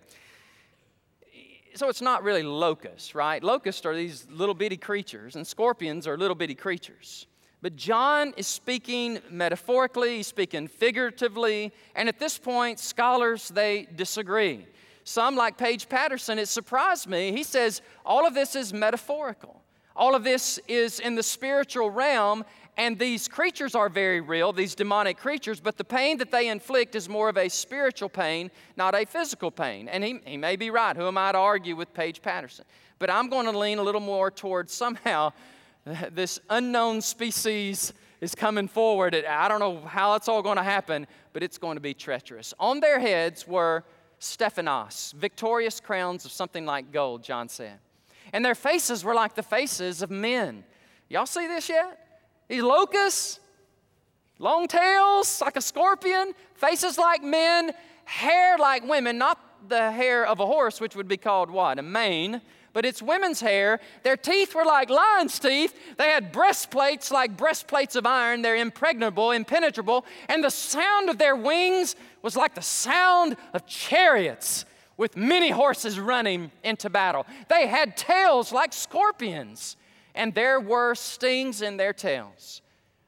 So, 1.74 1.88
it's 1.88 2.02
not 2.02 2.22
really 2.22 2.42
locusts, 2.42 3.14
right? 3.14 3.42
Locusts 3.42 3.86
are 3.86 3.94
these 3.94 4.26
little 4.28 4.54
bitty 4.54 4.76
creatures, 4.76 5.36
and 5.36 5.46
scorpions 5.46 6.06
are 6.06 6.18
little 6.18 6.34
bitty 6.34 6.56
creatures. 6.56 7.26
But 7.62 7.76
John 7.76 8.34
is 8.36 8.46
speaking 8.46 9.20
metaphorically, 9.30 10.16
he's 10.16 10.26
speaking 10.26 10.66
figuratively, 10.66 11.72
and 11.94 12.08
at 12.08 12.18
this 12.18 12.38
point, 12.38 12.78
scholars 12.78 13.48
they 13.48 13.86
disagree. 13.94 14.66
Some, 15.04 15.36
like 15.36 15.58
Paige 15.58 15.88
Patterson, 15.88 16.38
it 16.38 16.48
surprised 16.48 17.06
me. 17.06 17.32
He 17.32 17.42
says 17.42 17.82
all 18.04 18.26
of 18.26 18.34
this 18.34 18.54
is 18.54 18.72
metaphorical. 18.72 19.62
All 19.96 20.14
of 20.14 20.24
this 20.24 20.58
is 20.68 21.00
in 21.00 21.14
the 21.14 21.22
spiritual 21.22 21.90
realm, 21.90 22.44
and 22.76 22.98
these 22.98 23.28
creatures 23.28 23.74
are 23.74 23.88
very 23.88 24.20
real, 24.20 24.52
these 24.52 24.74
demonic 24.74 25.18
creatures, 25.18 25.60
but 25.60 25.76
the 25.76 25.84
pain 25.84 26.18
that 26.18 26.30
they 26.30 26.48
inflict 26.48 26.94
is 26.94 27.08
more 27.08 27.28
of 27.28 27.36
a 27.36 27.48
spiritual 27.48 28.08
pain, 28.08 28.50
not 28.76 28.94
a 28.94 29.04
physical 29.04 29.50
pain. 29.50 29.88
And 29.88 30.02
he, 30.02 30.20
he 30.24 30.36
may 30.36 30.56
be 30.56 30.70
right. 30.70 30.96
Who 30.96 31.06
am 31.06 31.18
I 31.18 31.32
to 31.32 31.38
argue 31.38 31.76
with 31.76 31.92
Paige 31.92 32.22
Patterson? 32.22 32.64
But 32.98 33.10
I'm 33.10 33.28
going 33.28 33.46
to 33.46 33.58
lean 33.58 33.78
a 33.78 33.82
little 33.82 34.00
more 34.00 34.30
towards 34.30 34.72
somehow 34.72 35.32
this 36.12 36.38
unknown 36.48 37.00
species 37.00 37.92
is 38.20 38.34
coming 38.34 38.68
forward. 38.68 39.14
I 39.14 39.48
don't 39.48 39.60
know 39.60 39.80
how 39.86 40.14
it's 40.14 40.28
all 40.28 40.42
going 40.42 40.56
to 40.56 40.62
happen, 40.62 41.06
but 41.32 41.42
it's 41.42 41.58
going 41.58 41.76
to 41.76 41.80
be 41.80 41.94
treacherous. 41.94 42.52
On 42.60 42.80
their 42.80 43.00
heads 43.00 43.48
were 43.48 43.84
Stephanos, 44.18 45.14
victorious 45.16 45.80
crowns 45.80 46.24
of 46.24 46.32
something 46.32 46.66
like 46.66 46.92
gold, 46.92 47.22
John 47.22 47.48
said. 47.48 47.78
And 48.32 48.44
their 48.44 48.54
faces 48.54 49.02
were 49.02 49.14
like 49.14 49.34
the 49.34 49.42
faces 49.42 50.02
of 50.02 50.10
men. 50.10 50.64
Y'all 51.08 51.26
see 51.26 51.46
this 51.46 51.68
yet? 51.68 52.09
These 52.50 52.64
locusts, 52.64 53.38
long 54.40 54.66
tails 54.66 55.40
like 55.40 55.56
a 55.56 55.60
scorpion, 55.60 56.32
faces 56.56 56.98
like 56.98 57.22
men, 57.22 57.70
hair 58.04 58.58
like 58.58 58.82
women, 58.88 59.18
not 59.18 59.38
the 59.68 59.92
hair 59.92 60.26
of 60.26 60.40
a 60.40 60.46
horse, 60.46 60.80
which 60.80 60.96
would 60.96 61.06
be 61.06 61.16
called 61.16 61.48
what? 61.48 61.78
A 61.78 61.82
mane, 61.82 62.40
but 62.72 62.84
it's 62.84 63.00
women's 63.00 63.40
hair. 63.40 63.78
Their 64.02 64.16
teeth 64.16 64.52
were 64.52 64.64
like 64.64 64.90
lion's 64.90 65.38
teeth. 65.38 65.78
They 65.96 66.08
had 66.08 66.32
breastplates 66.32 67.12
like 67.12 67.36
breastplates 67.36 67.94
of 67.94 68.04
iron. 68.04 68.42
They're 68.42 68.56
impregnable, 68.56 69.30
impenetrable. 69.30 70.04
And 70.28 70.42
the 70.42 70.50
sound 70.50 71.08
of 71.08 71.18
their 71.18 71.36
wings 71.36 71.94
was 72.20 72.34
like 72.34 72.56
the 72.56 72.62
sound 72.62 73.36
of 73.54 73.64
chariots 73.64 74.64
with 74.96 75.16
many 75.16 75.50
horses 75.50 76.00
running 76.00 76.50
into 76.64 76.90
battle. 76.90 77.26
They 77.48 77.68
had 77.68 77.96
tails 77.96 78.50
like 78.50 78.72
scorpions 78.72 79.76
and 80.14 80.34
there 80.34 80.60
were 80.60 80.94
stings 80.94 81.62
in 81.62 81.76
their 81.76 81.92
tails. 81.92 82.62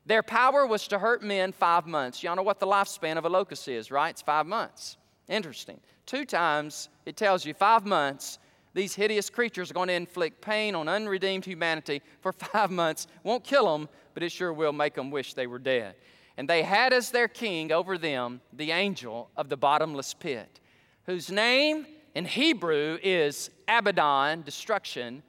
Their 0.07 0.23
power 0.23 0.67
was 0.67 0.89
to 0.89 0.99
hurt 0.99 1.23
men 1.23 1.53
five 1.53 1.87
months. 1.87 2.23
Y'all 2.23 2.37
know 2.37 2.43
what 2.43 2.59
the 2.59 2.67
lifespan 2.67 3.17
of 3.17 3.25
a 3.25 3.29
locust 3.29 3.69
is, 3.69 3.91
right? 3.91 4.11
It's 4.11 4.23
five 4.23 4.47
months. 4.47 4.97
Interesting. 5.29 5.81
Two 6.07 6.25
times 6.25 6.89
it 7.07 7.17
tells 7.17 7.45
you 7.45 7.55
five 7.55 7.87
months 7.87 8.39
these 8.75 8.95
hideous 8.95 9.29
creatures 9.29 9.71
are 9.71 9.75
going 9.75 9.89
to 9.89 9.95
inflict 9.95 10.41
pain 10.41 10.75
on 10.75 10.89
unredeemed 10.89 11.45
humanity 11.45 12.03
for 12.21 12.33
five 12.53 12.71
months. 12.71 13.07
Won't 13.23 13.45
kill 13.45 13.71
them, 13.73 13.89
but 14.15 14.23
it 14.23 14.33
sure 14.33 14.53
will 14.53 14.73
make 14.73 14.95
them 14.95 15.11
wish 15.11 15.35
they 15.35 15.47
were 15.47 15.59
dead. 15.59 15.95
And 16.37 16.49
they 16.49 16.63
had 16.63 16.93
as 16.93 17.11
their 17.11 17.29
king 17.29 17.71
over 17.71 17.99
them 17.99 18.41
the 18.53 18.71
angel 18.71 19.31
of 19.37 19.49
the 19.49 19.57
bottomless 19.57 20.15
pit, 20.15 20.61
whose 21.05 21.31
name 21.31 21.87
in 22.15 22.25
Hebrew 22.25 22.99
is 23.03 23.51
Abaddon, 23.69 24.43
destruction, 24.43 25.23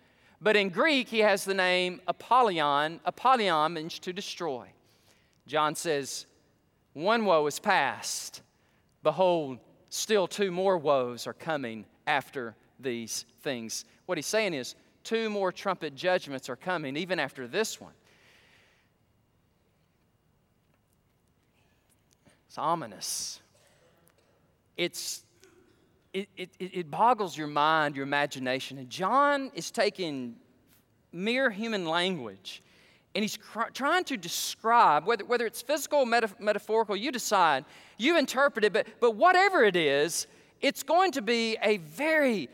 but 0.44 0.58
in 0.58 0.70
Greek, 0.70 1.08
he 1.08 1.20
has 1.20 1.46
the 1.46 1.54
name 1.54 2.02
Apollyon. 2.06 3.00
Apollyon 3.06 3.74
means 3.74 3.98
to 4.00 4.12
destroy. 4.12 4.68
John 5.48 5.74
says, 5.74 6.26
One 6.92 7.24
woe 7.24 7.48
is 7.48 7.60
past. 7.60 8.42
Behold, 9.04 9.60
still 9.90 10.28
two 10.28 10.52
more 10.52 10.78
woes 10.78 11.28
are 11.28 11.34
coming 11.34 11.86
after 12.06 12.56
these 12.78 13.26
things. 13.42 13.86
What 14.06 14.18
he's 14.18 14.28
saying 14.28 14.54
is, 14.54 14.76
two 15.06 15.30
more 15.30 15.54
trumpet 15.54 15.96
judgments 15.96 16.50
are 16.50 16.58
coming, 16.58 16.98
even 16.98 17.20
after 17.20 17.48
this 17.48 17.80
one. 17.80 17.94
It's 22.48 22.58
ominous. 22.58 23.40
It's 24.76 25.23
it, 26.14 26.30
it, 26.38 26.50
it 26.60 26.92
boggles 26.92 27.38
your 27.38 27.48
mind, 27.48 27.96
your 27.96 28.04
imagination. 28.04 28.78
And 28.78 28.90
John 28.90 29.52
is 29.56 29.72
taking 29.72 30.36
mere 31.12 31.50
human 31.50 31.86
language 31.86 32.62
and 33.16 33.24
he's 33.24 33.38
cr- 33.38 33.70
trying 33.74 34.04
to 34.06 34.18
describe, 34.18 35.06
whether, 35.06 35.26
whether 35.26 35.46
it's 35.46 35.62
physical 35.62 36.00
or 36.00 36.06
metaphorical, 36.06 36.96
you 36.96 37.12
decide, 37.12 37.66
you 37.98 38.18
interpret 38.18 38.66
it, 38.66 38.74
but, 38.74 38.88
but 39.00 39.12
whatever 39.12 39.64
it 39.64 39.76
is, 39.76 40.28
it's 40.62 40.84
going 40.84 41.12
to 41.12 41.22
be 41.22 41.58
a 41.62 41.78
very 41.78 42.50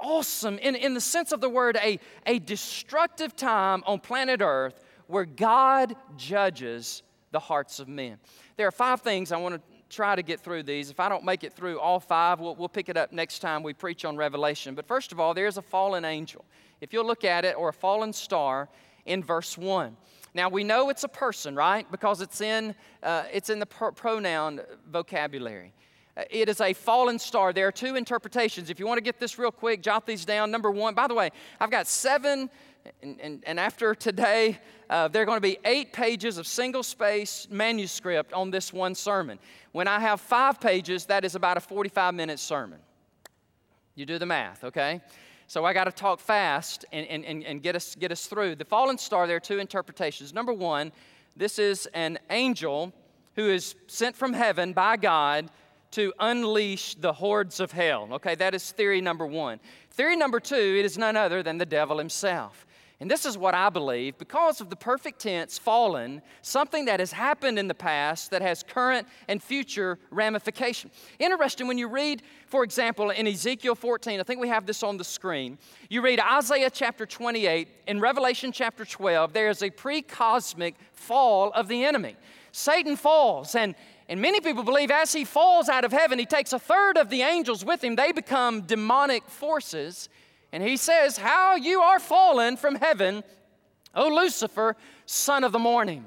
awesome, 0.00 0.58
in, 0.58 0.74
in 0.74 0.94
the 0.94 1.00
sense 1.00 1.32
of 1.32 1.40
the 1.40 1.48
word, 1.48 1.78
a, 1.82 1.98
a 2.26 2.38
destructive 2.38 3.34
time 3.34 3.82
on 3.86 3.98
planet 3.98 4.40
Earth 4.42 4.84
where 5.06 5.24
God 5.24 5.96
judges 6.16 7.02
the 7.30 7.38
hearts 7.38 7.80
of 7.80 7.88
men. 7.88 8.18
There 8.56 8.66
are 8.66 8.72
five 8.72 9.00
things 9.00 9.32
I 9.32 9.38
want 9.38 9.54
to 9.54 9.77
try 9.88 10.14
to 10.14 10.22
get 10.22 10.40
through 10.40 10.64
these. 10.64 10.90
If 10.90 11.00
I 11.00 11.08
don't 11.08 11.24
make 11.24 11.44
it 11.44 11.52
through 11.52 11.80
all 11.80 12.00
five, 12.00 12.40
we'll, 12.40 12.54
we'll 12.54 12.68
pick 12.68 12.88
it 12.88 12.96
up 12.96 13.12
next 13.12 13.40
time 13.40 13.62
we 13.62 13.72
preach 13.72 14.04
on 14.04 14.16
Revelation. 14.16 14.74
But 14.74 14.86
first 14.86 15.12
of 15.12 15.20
all, 15.20 15.34
there's 15.34 15.56
a 15.56 15.62
fallen 15.62 16.04
angel. 16.04 16.44
If 16.80 16.92
you'll 16.92 17.06
look 17.06 17.24
at 17.24 17.44
it, 17.44 17.56
or 17.56 17.70
a 17.70 17.72
fallen 17.72 18.12
star 18.12 18.68
in 19.06 19.22
verse 19.22 19.56
1. 19.56 19.96
Now 20.34 20.48
we 20.48 20.62
know 20.62 20.90
it's 20.90 21.04
a 21.04 21.08
person, 21.08 21.56
right? 21.56 21.90
Because 21.90 22.20
it's 22.20 22.40
in, 22.40 22.74
uh, 23.02 23.24
it's 23.32 23.50
in 23.50 23.58
the 23.58 23.66
pronoun 23.66 24.60
vocabulary. 24.90 25.72
Uh, 26.16 26.22
it 26.30 26.48
is 26.48 26.60
a 26.60 26.72
fallen 26.74 27.18
star. 27.18 27.52
There 27.52 27.66
are 27.66 27.72
two 27.72 27.96
interpretations. 27.96 28.70
If 28.70 28.78
you 28.78 28.86
want 28.86 28.98
to 28.98 29.02
get 29.02 29.18
this 29.18 29.38
real 29.38 29.50
quick, 29.50 29.82
jot 29.82 30.06
these 30.06 30.24
down. 30.24 30.50
Number 30.50 30.70
one, 30.70 30.94
by 30.94 31.06
the 31.06 31.14
way, 31.14 31.30
I've 31.58 31.70
got 31.70 31.86
seven 31.86 32.50
and, 33.02 33.20
and, 33.20 33.42
and 33.46 33.60
after 33.60 33.94
today, 33.94 34.58
uh, 34.90 35.08
there 35.08 35.22
are 35.22 35.26
going 35.26 35.36
to 35.36 35.40
be 35.40 35.58
eight 35.64 35.92
pages 35.92 36.38
of 36.38 36.46
single 36.46 36.82
space 36.82 37.46
manuscript 37.50 38.32
on 38.32 38.50
this 38.50 38.72
one 38.72 38.94
sermon. 38.94 39.38
When 39.72 39.86
I 39.86 40.00
have 40.00 40.20
five 40.20 40.60
pages, 40.60 41.06
that 41.06 41.24
is 41.24 41.34
about 41.34 41.56
a 41.56 41.60
45 41.60 42.14
minute 42.14 42.38
sermon. 42.38 42.78
You 43.94 44.06
do 44.06 44.18
the 44.18 44.26
math, 44.26 44.64
okay? 44.64 45.02
So 45.46 45.64
I 45.64 45.72
got 45.72 45.84
to 45.84 45.92
talk 45.92 46.20
fast 46.20 46.84
and, 46.92 47.06
and, 47.08 47.24
and, 47.24 47.44
and 47.44 47.62
get, 47.62 47.74
us, 47.74 47.94
get 47.94 48.12
us 48.12 48.26
through. 48.26 48.56
The 48.56 48.64
fallen 48.64 48.98
star, 48.98 49.26
there 49.26 49.36
are 49.36 49.40
two 49.40 49.58
interpretations. 49.58 50.32
Number 50.32 50.52
one, 50.52 50.92
This 51.36 51.58
is 51.58 51.86
an 51.94 52.18
angel 52.30 52.92
who 53.34 53.48
is 53.48 53.74
sent 53.86 54.16
from 54.16 54.32
heaven 54.32 54.72
by 54.72 54.96
God 54.96 55.50
to 55.92 56.12
unleash 56.18 56.96
the 56.96 57.12
hordes 57.12 57.60
of 57.60 57.72
hell. 57.72 58.08
Okay, 58.12 58.34
that 58.34 58.54
is 58.54 58.72
theory 58.72 59.00
number 59.00 59.26
one. 59.26 59.60
Theory 59.90 60.16
number 60.16 60.40
two, 60.40 60.76
it 60.78 60.84
is 60.84 60.98
none 60.98 61.16
other 61.16 61.42
than 61.42 61.58
the 61.58 61.66
devil 61.66 61.98
himself. 61.98 62.66
And 63.00 63.08
this 63.08 63.24
is 63.24 63.38
what 63.38 63.54
I 63.54 63.70
believe 63.70 64.18
because 64.18 64.60
of 64.60 64.70
the 64.70 64.76
perfect 64.76 65.20
tense, 65.20 65.56
fallen, 65.56 66.20
something 66.42 66.86
that 66.86 66.98
has 66.98 67.12
happened 67.12 67.56
in 67.56 67.68
the 67.68 67.74
past 67.74 68.32
that 68.32 68.42
has 68.42 68.64
current 68.64 69.06
and 69.28 69.40
future 69.40 70.00
ramification. 70.10 70.90
Interesting, 71.20 71.68
when 71.68 71.78
you 71.78 71.86
read, 71.86 72.22
for 72.48 72.64
example, 72.64 73.10
in 73.10 73.28
Ezekiel 73.28 73.76
14, 73.76 74.18
I 74.18 74.22
think 74.24 74.40
we 74.40 74.48
have 74.48 74.66
this 74.66 74.82
on 74.82 74.96
the 74.96 75.04
screen, 75.04 75.58
you 75.88 76.02
read 76.02 76.18
Isaiah 76.18 76.70
chapter 76.70 77.06
28, 77.06 77.68
in 77.86 78.00
Revelation 78.00 78.50
chapter 78.50 78.84
12, 78.84 79.32
there 79.32 79.48
is 79.48 79.62
a 79.62 79.70
pre 79.70 80.02
cosmic 80.02 80.74
fall 80.92 81.52
of 81.52 81.68
the 81.68 81.84
enemy. 81.84 82.16
Satan 82.50 82.96
falls, 82.96 83.54
and 83.54 83.76
and 84.08 84.22
many 84.22 84.40
people 84.40 84.62
believe 84.62 84.90
as 84.90 85.12
he 85.12 85.24
falls 85.24 85.68
out 85.68 85.84
of 85.84 85.92
heaven, 85.92 86.18
he 86.18 86.24
takes 86.24 86.54
a 86.54 86.58
third 86.58 86.96
of 86.96 87.10
the 87.10 87.20
angels 87.20 87.62
with 87.62 87.84
him. 87.84 87.94
They 87.94 88.10
become 88.10 88.62
demonic 88.62 89.28
forces. 89.28 90.08
And 90.52 90.62
he 90.62 90.76
says, 90.76 91.18
How 91.18 91.56
you 91.56 91.80
are 91.80 91.98
fallen 91.98 92.56
from 92.56 92.76
heaven, 92.76 93.22
O 93.94 94.08
Lucifer, 94.08 94.76
son 95.06 95.44
of 95.44 95.52
the 95.52 95.58
morning. 95.58 96.04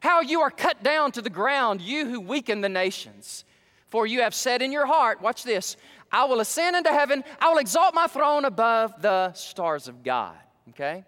How 0.00 0.20
you 0.20 0.40
are 0.40 0.50
cut 0.50 0.82
down 0.82 1.12
to 1.12 1.22
the 1.22 1.30
ground, 1.30 1.80
you 1.80 2.08
who 2.08 2.20
weaken 2.20 2.60
the 2.60 2.68
nations. 2.68 3.44
For 3.88 4.06
you 4.06 4.22
have 4.22 4.34
said 4.34 4.62
in 4.62 4.72
your 4.72 4.86
heart, 4.86 5.20
watch 5.20 5.44
this, 5.44 5.76
I 6.10 6.24
will 6.24 6.40
ascend 6.40 6.76
into 6.76 6.90
heaven, 6.90 7.22
I 7.40 7.50
will 7.50 7.58
exalt 7.58 7.94
my 7.94 8.06
throne 8.06 8.44
above 8.44 9.00
the 9.00 9.32
stars 9.34 9.86
of 9.86 10.02
God. 10.02 10.36
Okay? 10.70 11.04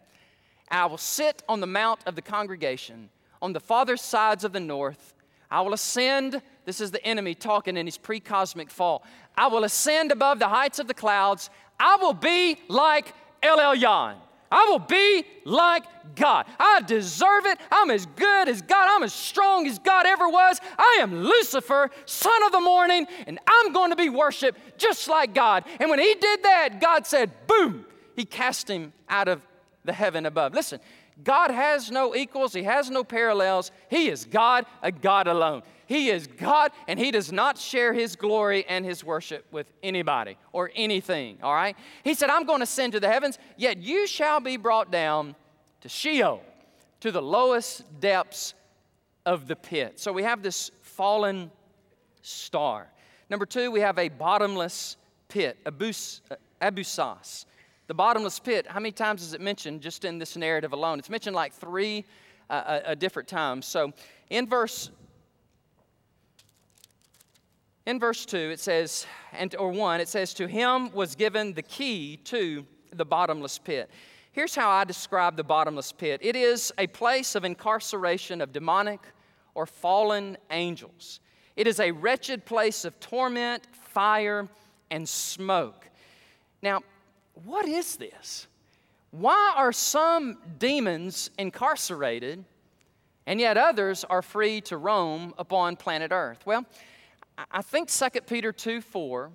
I 0.70 0.86
will 0.86 0.98
sit 0.98 1.42
on 1.48 1.60
the 1.60 1.66
mount 1.66 2.00
of 2.06 2.14
the 2.14 2.22
congregation 2.22 3.08
on 3.44 3.52
the 3.52 3.60
farther 3.60 3.96
sides 3.96 4.42
of 4.42 4.52
the 4.52 4.60
north. 4.60 5.14
I 5.50 5.60
will 5.60 5.74
ascend. 5.74 6.40
This 6.64 6.80
is 6.80 6.90
the 6.90 7.04
enemy 7.06 7.34
talking 7.34 7.76
in 7.76 7.86
his 7.86 7.98
pre 7.98 8.18
cosmic 8.18 8.70
fall. 8.70 9.04
I 9.36 9.48
will 9.48 9.64
ascend 9.64 10.12
above 10.12 10.38
the 10.38 10.48
heights 10.48 10.78
of 10.78 10.88
the 10.88 10.94
clouds. 10.94 11.50
I 11.78 11.96
will 11.96 12.14
be 12.14 12.58
like 12.68 13.12
El 13.42 13.58
Elyon. 13.58 14.16
I 14.50 14.66
will 14.70 14.78
be 14.78 15.24
like 15.44 15.82
God. 16.14 16.46
I 16.60 16.80
deserve 16.86 17.46
it. 17.46 17.58
I'm 17.72 17.90
as 17.90 18.06
good 18.06 18.48
as 18.48 18.62
God. 18.62 18.88
I'm 18.88 19.02
as 19.02 19.12
strong 19.12 19.66
as 19.66 19.80
God 19.80 20.06
ever 20.06 20.28
was. 20.28 20.60
I 20.78 20.98
am 21.00 21.24
Lucifer, 21.24 21.90
son 22.06 22.42
of 22.44 22.52
the 22.52 22.60
morning, 22.60 23.06
and 23.26 23.40
I'm 23.46 23.72
going 23.72 23.90
to 23.90 23.96
be 23.96 24.10
worshiped 24.10 24.78
just 24.78 25.08
like 25.08 25.34
God. 25.34 25.64
And 25.80 25.90
when 25.90 25.98
he 25.98 26.14
did 26.14 26.42
that, 26.44 26.80
God 26.80 27.06
said, 27.06 27.32
boom, 27.48 27.84
he 28.14 28.24
cast 28.24 28.70
him 28.70 28.92
out 29.08 29.26
of 29.26 29.42
the 29.84 29.92
heaven 29.92 30.24
above. 30.24 30.54
Listen, 30.54 30.78
God 31.22 31.50
has 31.50 31.90
no 31.90 32.14
equals, 32.14 32.52
He 32.52 32.64
has 32.64 32.90
no 32.90 33.04
parallels. 33.04 33.70
He 33.88 34.08
is 34.08 34.24
God, 34.24 34.66
a 34.82 34.90
God 34.90 35.26
alone. 35.26 35.62
He 35.86 36.08
is 36.08 36.26
God, 36.26 36.72
and 36.88 36.98
He 36.98 37.10
does 37.10 37.30
not 37.30 37.58
share 37.58 37.92
His 37.92 38.16
glory 38.16 38.64
and 38.68 38.84
His 38.84 39.04
worship 39.04 39.44
with 39.52 39.66
anybody 39.82 40.36
or 40.52 40.70
anything, 40.74 41.38
all 41.42 41.54
right? 41.54 41.76
He 42.02 42.14
said, 42.14 42.30
I'm 42.30 42.44
going 42.44 42.60
to 42.60 42.66
send 42.66 42.94
to 42.94 43.00
the 43.00 43.08
heavens, 43.08 43.38
yet 43.56 43.78
you 43.78 44.06
shall 44.06 44.40
be 44.40 44.56
brought 44.56 44.90
down 44.90 45.36
to 45.82 45.88
Sheol, 45.88 46.42
to 47.00 47.12
the 47.12 47.22
lowest 47.22 48.00
depths 48.00 48.54
of 49.26 49.46
the 49.46 49.56
pit. 49.56 50.00
So 50.00 50.12
we 50.12 50.22
have 50.22 50.42
this 50.42 50.70
fallen 50.80 51.50
star. 52.22 52.88
Number 53.30 53.46
two, 53.46 53.70
we 53.70 53.80
have 53.80 53.98
a 53.98 54.08
bottomless 54.08 54.96
pit, 55.28 55.58
abus, 55.64 56.20
uh, 56.30 56.36
abusas. 56.60 57.44
The 57.86 57.94
bottomless 57.94 58.38
pit, 58.38 58.66
how 58.66 58.80
many 58.80 58.92
times 58.92 59.22
is 59.22 59.34
it 59.34 59.40
mentioned 59.40 59.82
just 59.82 60.04
in 60.04 60.18
this 60.18 60.36
narrative 60.36 60.72
alone? 60.72 60.98
It's 60.98 61.10
mentioned 61.10 61.36
like 61.36 61.52
three 61.52 62.04
uh, 62.48 62.52
uh, 62.52 62.94
different 62.94 63.28
times. 63.28 63.66
So 63.66 63.92
in 64.30 64.46
verse 64.46 64.90
in 67.86 68.00
verse 68.00 68.24
2 68.24 68.36
it 68.36 68.60
says 68.60 69.06
and 69.32 69.54
or 69.56 69.70
1 69.70 70.00
it 70.00 70.08
says 70.08 70.32
to 70.34 70.48
him 70.48 70.90
was 70.92 71.14
given 71.14 71.52
the 71.52 71.62
key 71.62 72.16
to 72.24 72.64
the 72.92 73.04
bottomless 73.04 73.58
pit 73.58 73.90
here's 74.32 74.54
how 74.54 74.70
i 74.70 74.84
describe 74.84 75.36
the 75.36 75.44
bottomless 75.44 75.92
pit 75.92 76.18
it 76.22 76.34
is 76.34 76.72
a 76.78 76.86
place 76.86 77.34
of 77.34 77.44
incarceration 77.44 78.40
of 78.40 78.52
demonic 78.52 79.00
or 79.54 79.66
fallen 79.66 80.36
angels 80.50 81.20
it 81.56 81.66
is 81.66 81.78
a 81.78 81.90
wretched 81.90 82.46
place 82.46 82.86
of 82.86 82.98
torment 83.00 83.66
fire 83.72 84.48
and 84.90 85.06
smoke 85.06 85.90
now 86.62 86.80
what 87.44 87.66
is 87.66 87.96
this? 87.96 88.46
Why 89.10 89.52
are 89.56 89.72
some 89.72 90.38
demons 90.58 91.30
incarcerated 91.38 92.44
and 93.26 93.40
yet 93.40 93.56
others 93.56 94.04
are 94.04 94.22
free 94.22 94.60
to 94.62 94.76
roam 94.76 95.34
upon 95.38 95.76
planet 95.76 96.10
Earth? 96.12 96.44
Well, 96.44 96.64
I 97.50 97.62
think 97.62 97.90
2 97.90 98.08
Peter 98.26 98.52
2 98.52 98.80
4 98.80 99.30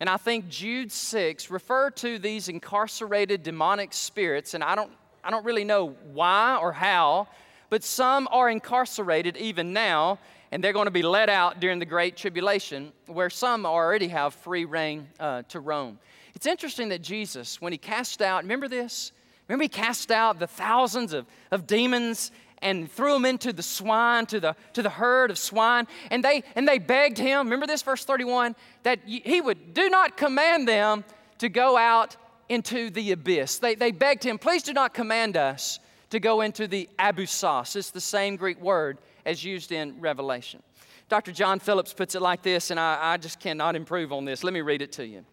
and 0.00 0.08
I 0.08 0.16
think 0.16 0.48
Jude 0.48 0.92
6 0.92 1.50
refer 1.50 1.90
to 1.90 2.18
these 2.18 2.48
incarcerated 2.48 3.42
demonic 3.42 3.92
spirits, 3.92 4.54
and 4.54 4.62
I 4.62 4.76
don't, 4.76 4.92
I 5.24 5.30
don't 5.30 5.44
really 5.44 5.64
know 5.64 5.96
why 6.12 6.56
or 6.60 6.72
how, 6.72 7.26
but 7.68 7.82
some 7.82 8.28
are 8.30 8.48
incarcerated 8.48 9.36
even 9.36 9.72
now, 9.72 10.20
and 10.52 10.62
they're 10.62 10.72
going 10.72 10.86
to 10.86 10.92
be 10.92 11.02
let 11.02 11.28
out 11.28 11.58
during 11.58 11.80
the 11.80 11.84
Great 11.84 12.16
Tribulation, 12.16 12.92
where 13.06 13.28
some 13.28 13.66
already 13.66 14.08
have 14.08 14.34
free 14.34 14.64
reign 14.64 15.08
uh, 15.18 15.42
to 15.48 15.58
roam. 15.58 15.98
It's 16.38 16.46
interesting 16.46 16.90
that 16.90 17.02
Jesus, 17.02 17.60
when 17.60 17.72
he 17.72 17.78
cast 17.78 18.22
out, 18.22 18.44
remember 18.44 18.68
this? 18.68 19.10
Remember 19.48 19.64
he 19.64 19.68
cast 19.68 20.12
out 20.12 20.38
the 20.38 20.46
thousands 20.46 21.12
of, 21.12 21.26
of 21.50 21.66
demons 21.66 22.30
and 22.62 22.88
threw 22.88 23.14
them 23.14 23.24
into 23.24 23.52
the 23.52 23.64
swine, 23.64 24.24
to 24.26 24.38
the, 24.38 24.54
to 24.74 24.82
the 24.84 24.88
herd 24.88 25.32
of 25.32 25.38
swine, 25.38 25.88
and 26.12 26.22
they, 26.22 26.44
and 26.54 26.68
they 26.68 26.78
begged 26.78 27.18
him, 27.18 27.46
remember 27.46 27.66
this, 27.66 27.82
verse 27.82 28.04
31, 28.04 28.54
that 28.84 29.00
he 29.04 29.40
would 29.40 29.74
do 29.74 29.90
not 29.90 30.16
command 30.16 30.68
them 30.68 31.02
to 31.38 31.48
go 31.48 31.76
out 31.76 32.16
into 32.48 32.88
the 32.90 33.10
abyss. 33.10 33.58
They, 33.58 33.74
they 33.74 33.90
begged 33.90 34.22
him, 34.22 34.38
please 34.38 34.62
do 34.62 34.72
not 34.72 34.94
command 34.94 35.36
us 35.36 35.80
to 36.10 36.20
go 36.20 36.42
into 36.42 36.68
the 36.68 36.88
abusas. 37.00 37.74
It's 37.74 37.90
the 37.90 38.00
same 38.00 38.36
Greek 38.36 38.60
word 38.60 38.98
as 39.26 39.42
used 39.42 39.72
in 39.72 40.00
Revelation. 40.00 40.62
Dr. 41.08 41.32
John 41.32 41.58
Phillips 41.58 41.92
puts 41.92 42.14
it 42.14 42.22
like 42.22 42.42
this, 42.42 42.70
and 42.70 42.78
I, 42.78 43.14
I 43.14 43.16
just 43.16 43.40
cannot 43.40 43.74
improve 43.74 44.12
on 44.12 44.24
this. 44.24 44.44
Let 44.44 44.52
me 44.52 44.60
read 44.60 44.82
it 44.82 44.92
to 44.92 45.04
you. 45.04 45.24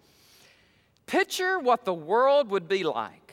Picture 1.05 1.59
what 1.59 1.85
the 1.85 1.93
world 1.93 2.49
would 2.49 2.67
be 2.67 2.83
like 2.83 3.25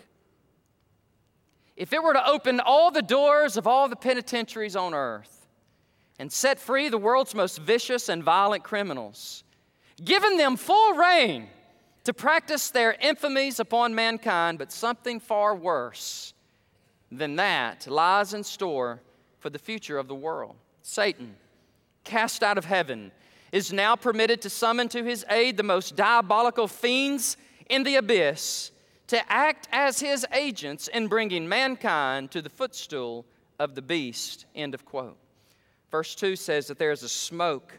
if 1.76 1.92
it 1.92 2.02
were 2.02 2.12
to 2.12 2.28
open 2.28 2.60
all 2.60 2.90
the 2.90 3.02
doors 3.02 3.56
of 3.56 3.66
all 3.66 3.88
the 3.88 3.96
penitentiaries 3.96 4.76
on 4.76 4.94
earth 4.94 5.48
and 6.18 6.30
set 6.30 6.60
free 6.60 6.88
the 6.88 6.98
world's 6.98 7.34
most 7.34 7.58
vicious 7.58 8.08
and 8.08 8.22
violent 8.22 8.62
criminals, 8.62 9.42
giving 10.04 10.36
them 10.36 10.56
full 10.56 10.94
reign 10.94 11.48
to 12.04 12.12
practice 12.12 12.70
their 12.70 12.94
infamies 13.02 13.58
upon 13.58 13.94
mankind, 13.94 14.58
but 14.58 14.70
something 14.70 15.18
far 15.18 15.54
worse 15.54 16.34
than 17.10 17.36
that 17.36 17.86
lies 17.86 18.34
in 18.34 18.44
store 18.44 19.00
for 19.38 19.50
the 19.50 19.58
future 19.58 19.98
of 19.98 20.08
the 20.08 20.14
world. 20.14 20.56
Satan, 20.82 21.36
cast 22.04 22.42
out 22.42 22.58
of 22.58 22.64
heaven, 22.64 23.12
is 23.50 23.72
now 23.72 23.96
permitted 23.96 24.42
to 24.42 24.50
summon 24.50 24.88
to 24.88 25.04
his 25.04 25.24
aid 25.30 25.56
the 25.56 25.62
most 25.62 25.96
diabolical 25.96 26.68
fiends 26.68 27.36
in 27.68 27.82
the 27.82 27.96
abyss 27.96 28.70
to 29.08 29.32
act 29.32 29.68
as 29.72 30.00
his 30.00 30.26
agents 30.32 30.88
in 30.88 31.06
bringing 31.06 31.48
mankind 31.48 32.30
to 32.30 32.40
the 32.40 32.48
footstool 32.48 33.26
of 33.58 33.74
the 33.74 33.82
beast. 33.82 34.46
End 34.54 34.74
of 34.74 34.84
quote. 34.84 35.18
Verse 35.90 36.14
2 36.14 36.36
says 36.36 36.68
that 36.68 36.78
there 36.78 36.92
is 36.92 37.02
a 37.02 37.08
smoke 37.08 37.78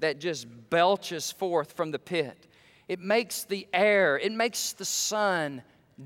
that 0.00 0.18
just 0.18 0.46
belches 0.70 1.32
forth 1.32 1.72
from 1.72 1.90
the 1.90 1.98
pit. 1.98 2.46
It 2.88 3.00
makes 3.00 3.44
the 3.44 3.66
air, 3.72 4.18
it 4.18 4.32
makes 4.32 4.72
the 4.72 4.84
sun 4.84 5.62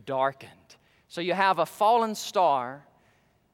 darkened. 0.06 0.52
So 1.08 1.20
you 1.20 1.32
have 1.32 1.58
a 1.58 1.66
fallen 1.66 2.14
star, 2.14 2.84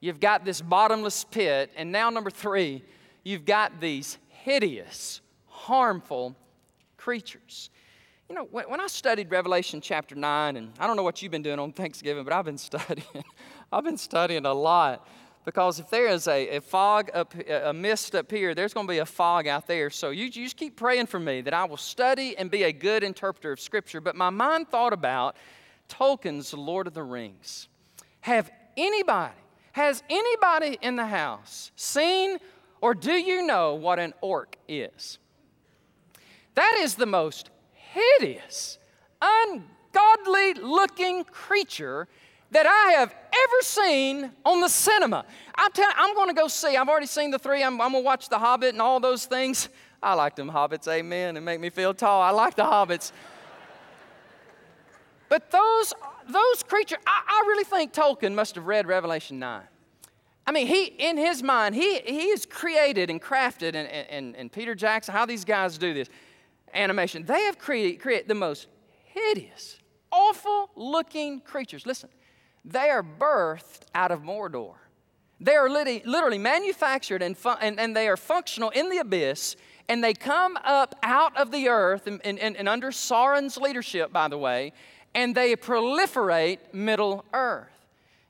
you've 0.00 0.20
got 0.20 0.44
this 0.44 0.60
bottomless 0.60 1.24
pit, 1.24 1.70
and 1.76 1.90
now, 1.90 2.10
number 2.10 2.30
three, 2.30 2.82
you've 3.22 3.46
got 3.46 3.80
these 3.80 4.18
hideous, 4.28 5.22
harmful 5.46 6.36
creatures. 6.98 7.70
You 8.34 8.40
know, 8.40 8.48
when, 8.50 8.80
I 8.80 8.88
studied 8.88 9.30
Revelation 9.30 9.80
chapter 9.80 10.16
9, 10.16 10.56
and 10.56 10.72
I 10.80 10.88
don't 10.88 10.96
know 10.96 11.04
what 11.04 11.22
you've 11.22 11.30
been 11.30 11.44
doing 11.44 11.60
on 11.60 11.70
Thanksgiving, 11.70 12.24
but 12.24 12.32
I've 12.32 12.44
been 12.44 12.58
studying. 12.72 13.24
I've 13.70 13.84
been 13.84 13.96
studying 13.96 14.44
a 14.44 14.52
lot 14.52 15.06
because 15.44 15.78
if 15.78 15.88
there 15.88 16.08
is 16.08 16.26
a, 16.26 16.56
a 16.56 16.60
fog 16.60 17.12
up, 17.14 17.32
a 17.48 17.72
mist 17.72 18.16
up 18.16 18.28
here, 18.28 18.52
there's 18.52 18.74
going 18.74 18.88
to 18.88 18.92
be 18.92 18.98
a 18.98 19.06
fog 19.06 19.46
out 19.46 19.68
there. 19.68 19.88
So 19.88 20.10
you, 20.10 20.24
you 20.24 20.30
just 20.30 20.56
keep 20.56 20.74
praying 20.74 21.06
for 21.06 21.20
me 21.20 21.42
that 21.42 21.54
I 21.54 21.64
will 21.64 21.76
study 21.76 22.36
and 22.36 22.50
be 22.50 22.64
a 22.64 22.72
good 22.72 23.04
interpreter 23.04 23.52
of 23.52 23.60
Scripture. 23.60 24.00
But 24.00 24.16
my 24.16 24.30
mind 24.30 24.68
thought 24.68 24.92
about 24.92 25.36
Tolkien's 25.88 26.52
Lord 26.52 26.88
of 26.88 26.94
the 26.94 27.04
Rings. 27.04 27.68
Have 28.22 28.50
anybody, 28.76 29.36
has 29.70 30.02
anybody 30.10 30.76
in 30.82 30.96
the 30.96 31.06
house 31.06 31.70
seen 31.76 32.38
or 32.80 32.94
do 32.94 33.12
you 33.12 33.46
know 33.46 33.76
what 33.76 34.00
an 34.00 34.12
orc 34.20 34.56
is? 34.66 35.20
That 36.54 36.78
is 36.80 36.94
the 36.94 37.06
most 37.06 37.50
hideous, 37.94 38.78
ungodly 39.22 40.54
looking 40.54 41.24
creature 41.24 42.08
that 42.50 42.66
I 42.66 42.92
have 42.92 43.12
ever 43.12 43.62
seen 43.62 44.30
on 44.44 44.60
the 44.60 44.68
cinema. 44.68 45.24
I'm, 45.54 45.72
tell, 45.72 45.90
I'm 45.96 46.14
going 46.14 46.28
to 46.28 46.34
go 46.34 46.48
see. 46.48 46.76
I've 46.76 46.88
already 46.88 47.06
seen 47.06 47.30
the 47.30 47.38
three. 47.38 47.62
I'm, 47.62 47.78
going 47.78 47.92
to 47.92 47.98
watch 47.98 48.28
The 48.28 48.38
Hobbit 48.38 48.70
and 48.70 48.82
all 48.82 49.00
those 49.00 49.26
things. 49.26 49.68
I 50.02 50.14
like 50.14 50.36
them 50.36 50.50
hobbits, 50.50 50.86
amen, 50.86 51.36
and 51.36 51.46
make 51.46 51.60
me 51.60 51.70
feel 51.70 51.94
tall. 51.94 52.20
I 52.20 52.30
like 52.30 52.56
the 52.56 52.62
hobbits. 52.62 53.10
but 55.30 55.50
those, 55.50 55.94
those 56.28 56.62
creatures, 56.62 56.98
I, 57.06 57.22
I 57.26 57.44
really 57.48 57.64
think 57.64 57.94
Tolkien 57.94 58.34
must 58.34 58.54
have 58.56 58.66
read 58.66 58.86
Revelation 58.86 59.38
9. 59.38 59.62
I 60.46 60.52
mean, 60.52 60.66
he, 60.66 60.84
in 60.84 61.16
his 61.16 61.42
mind, 61.42 61.74
he, 61.74 62.00
he 62.00 62.30
has 62.30 62.44
created 62.44 63.08
and 63.08 63.20
crafted, 63.20 63.74
and, 63.74 63.88
and, 63.88 64.36
and 64.36 64.52
Peter 64.52 64.74
Jackson, 64.74 65.14
how 65.14 65.24
these 65.24 65.44
guys 65.44 65.78
do 65.78 65.94
this 65.94 66.08
animation, 66.74 67.24
they 67.24 67.42
have 67.42 67.58
created, 67.58 68.00
created 68.00 68.28
the 68.28 68.34
most 68.34 68.68
hideous, 69.04 69.78
awful 70.10 70.70
looking 70.76 71.40
creatures. 71.40 71.86
Listen, 71.86 72.08
they 72.64 72.90
are 72.90 73.02
birthed 73.02 73.82
out 73.94 74.10
of 74.10 74.22
Mordor. 74.22 74.74
They 75.40 75.56
are 75.56 75.68
literally, 75.68 76.02
literally 76.04 76.38
manufactured 76.38 77.22
and, 77.22 77.36
and, 77.60 77.78
and 77.78 77.96
they 77.96 78.08
are 78.08 78.16
functional 78.16 78.70
in 78.70 78.88
the 78.88 78.98
abyss, 78.98 79.56
and 79.88 80.02
they 80.02 80.14
come 80.14 80.56
up 80.64 80.94
out 81.02 81.36
of 81.36 81.50
the 81.50 81.68
earth, 81.68 82.06
and, 82.06 82.20
and, 82.24 82.38
and 82.38 82.68
under 82.68 82.90
Sauron's 82.90 83.56
leadership, 83.58 84.12
by 84.12 84.28
the 84.28 84.38
way, 84.38 84.72
and 85.14 85.34
they 85.34 85.54
proliferate 85.56 86.58
Middle 86.72 87.24
Earth. 87.32 87.68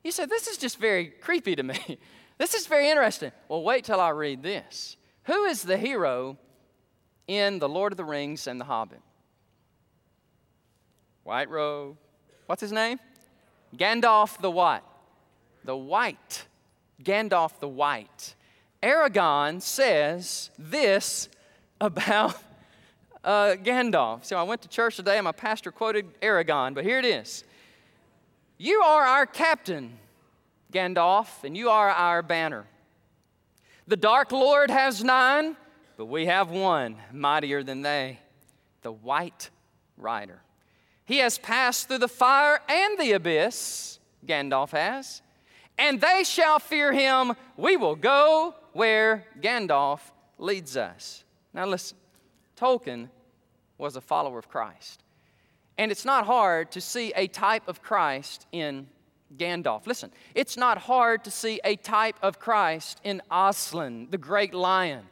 You 0.03 0.11
say, 0.11 0.25
This 0.25 0.47
is 0.47 0.57
just 0.57 0.77
very 0.77 1.07
creepy 1.07 1.55
to 1.55 1.63
me. 1.63 1.97
this 2.37 2.53
is 2.53 2.67
very 2.67 2.89
interesting. 2.89 3.31
Well, 3.47 3.63
wait 3.63 3.85
till 3.85 3.99
I 3.99 4.09
read 4.09 4.43
this. 4.43 4.97
Who 5.23 5.45
is 5.45 5.63
the 5.63 5.77
hero 5.77 6.37
in 7.27 7.59
The 7.59 7.69
Lord 7.69 7.93
of 7.93 7.97
the 7.97 8.05
Rings 8.05 8.47
and 8.47 8.59
The 8.59 8.65
Hobbit? 8.65 9.01
White 11.23 11.49
robe. 11.49 11.97
What's 12.45 12.61
his 12.61 12.71
name? 12.71 12.99
Gandalf 13.75 14.39
the 14.39 14.51
what? 14.51 14.83
The 15.63 15.75
White. 15.75 16.45
Gandalf 17.03 17.59
the 17.59 17.67
White. 17.67 18.35
Aragorn 18.83 19.61
says 19.61 20.51
this 20.59 21.29
about 21.81 22.37
uh, 23.23 23.55
Gandalf. 23.61 24.23
So 24.23 24.37
I 24.37 24.43
went 24.43 24.61
to 24.61 24.69
church 24.69 24.95
today 24.95 25.17
and 25.17 25.25
my 25.25 25.31
pastor 25.31 25.71
quoted 25.71 26.05
Aragorn, 26.21 26.75
but 26.75 26.83
here 26.83 26.99
it 26.99 27.05
is. 27.05 27.43
You 28.57 28.81
are 28.81 29.03
our 29.03 29.25
captain, 29.25 29.97
Gandalf, 30.71 31.43
and 31.43 31.57
you 31.57 31.69
are 31.69 31.89
our 31.89 32.21
banner. 32.21 32.65
The 33.87 33.97
Dark 33.97 34.31
Lord 34.31 34.69
has 34.69 35.03
nine, 35.03 35.57
but 35.97 36.05
we 36.05 36.25
have 36.25 36.49
one 36.49 36.97
mightier 37.11 37.63
than 37.63 37.81
they, 37.81 38.19
the 38.81 38.91
White 38.91 39.49
Rider. 39.97 40.41
He 41.05 41.19
has 41.19 41.37
passed 41.37 41.87
through 41.87 41.99
the 41.99 42.07
fire 42.07 42.59
and 42.67 42.99
the 42.99 43.13
abyss, 43.13 43.99
Gandalf 44.25 44.71
has, 44.71 45.21
and 45.77 46.01
they 46.01 46.23
shall 46.23 46.59
fear 46.59 46.91
him. 46.91 47.33
We 47.57 47.77
will 47.77 47.95
go 47.95 48.55
where 48.73 49.25
Gandalf 49.41 49.99
leads 50.37 50.75
us. 50.75 51.23
Now, 51.53 51.65
listen, 51.65 51.97
Tolkien 52.57 53.09
was 53.77 53.95
a 53.95 54.01
follower 54.01 54.39
of 54.39 54.49
Christ. 54.49 55.03
And 55.77 55.91
it's 55.91 56.05
not 56.05 56.25
hard 56.25 56.71
to 56.71 56.81
see 56.81 57.11
a 57.15 57.27
type 57.27 57.67
of 57.67 57.81
Christ 57.81 58.47
in 58.51 58.87
Gandalf. 59.37 59.87
Listen, 59.87 60.11
it's 60.33 60.55
not 60.55 60.77
hard 60.77 61.23
to 61.25 61.31
see 61.31 61.59
a 61.63 61.75
type 61.75 62.15
of 62.21 62.39
Christ 62.39 63.01
in 63.03 63.21
Aslan, 63.29 64.07
the 64.09 64.17
great 64.17 64.53
lion, 64.53 65.03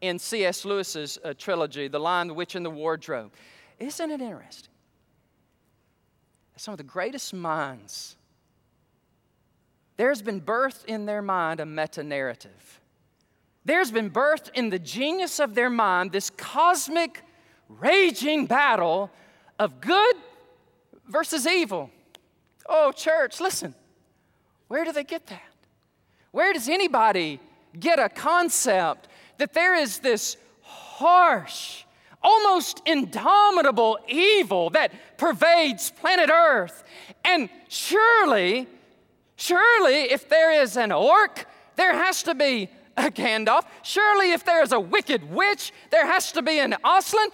in 0.00 0.18
C.S. 0.18 0.64
Lewis's 0.64 1.18
uh, 1.24 1.34
trilogy, 1.36 1.88
The 1.88 1.98
Lion, 1.98 2.28
the 2.28 2.34
Witch, 2.34 2.54
and 2.54 2.64
the 2.64 2.70
Wardrobe. 2.70 3.32
Isn't 3.78 4.10
it 4.10 4.20
interesting? 4.20 4.72
Some 6.56 6.72
of 6.72 6.78
the 6.78 6.84
greatest 6.84 7.32
minds, 7.32 8.16
there's 9.96 10.22
been 10.22 10.40
birthed 10.40 10.84
in 10.86 11.06
their 11.06 11.22
mind 11.22 11.60
a 11.60 11.66
meta 11.66 12.02
narrative. 12.02 12.80
There's 13.64 13.90
been 13.90 14.10
birthed 14.10 14.50
in 14.54 14.70
the 14.70 14.78
genius 14.78 15.40
of 15.40 15.54
their 15.54 15.70
mind 15.70 16.12
this 16.12 16.30
cosmic, 16.30 17.22
raging 17.68 18.46
battle 18.46 19.10
of 19.58 19.80
good 19.80 20.16
versus 21.06 21.46
evil. 21.46 21.90
Oh, 22.68 22.92
church, 22.92 23.40
listen. 23.40 23.74
Where 24.68 24.84
do 24.84 24.92
they 24.92 25.04
get 25.04 25.26
that? 25.28 25.42
Where 26.30 26.52
does 26.52 26.68
anybody 26.68 27.40
get 27.78 27.98
a 27.98 28.08
concept 28.08 29.07
that 29.38 29.54
there 29.54 29.74
is 29.74 29.98
this 30.00 30.36
harsh, 30.62 31.84
almost 32.22 32.82
indomitable 32.84 33.98
evil 34.08 34.70
that 34.70 34.92
pervades 35.16 35.90
planet 35.90 36.30
Earth? 36.30 36.84
And 37.24 37.48
surely, 37.68 38.68
surely, 39.36 40.12
if 40.12 40.28
there 40.28 40.52
is 40.62 40.76
an 40.76 40.92
orc, 40.92 41.46
there 41.76 41.94
has 41.94 42.22
to 42.24 42.34
be 42.34 42.68
a 42.96 43.10
Gandalf. 43.10 43.64
Surely, 43.82 44.32
if 44.32 44.44
there 44.44 44.62
is 44.62 44.72
a 44.72 44.80
wicked 44.80 45.30
witch, 45.30 45.72
there 45.90 46.06
has 46.06 46.32
to 46.32 46.42
be 46.42 46.58
an 46.58 46.74
Aslan. 46.84 47.28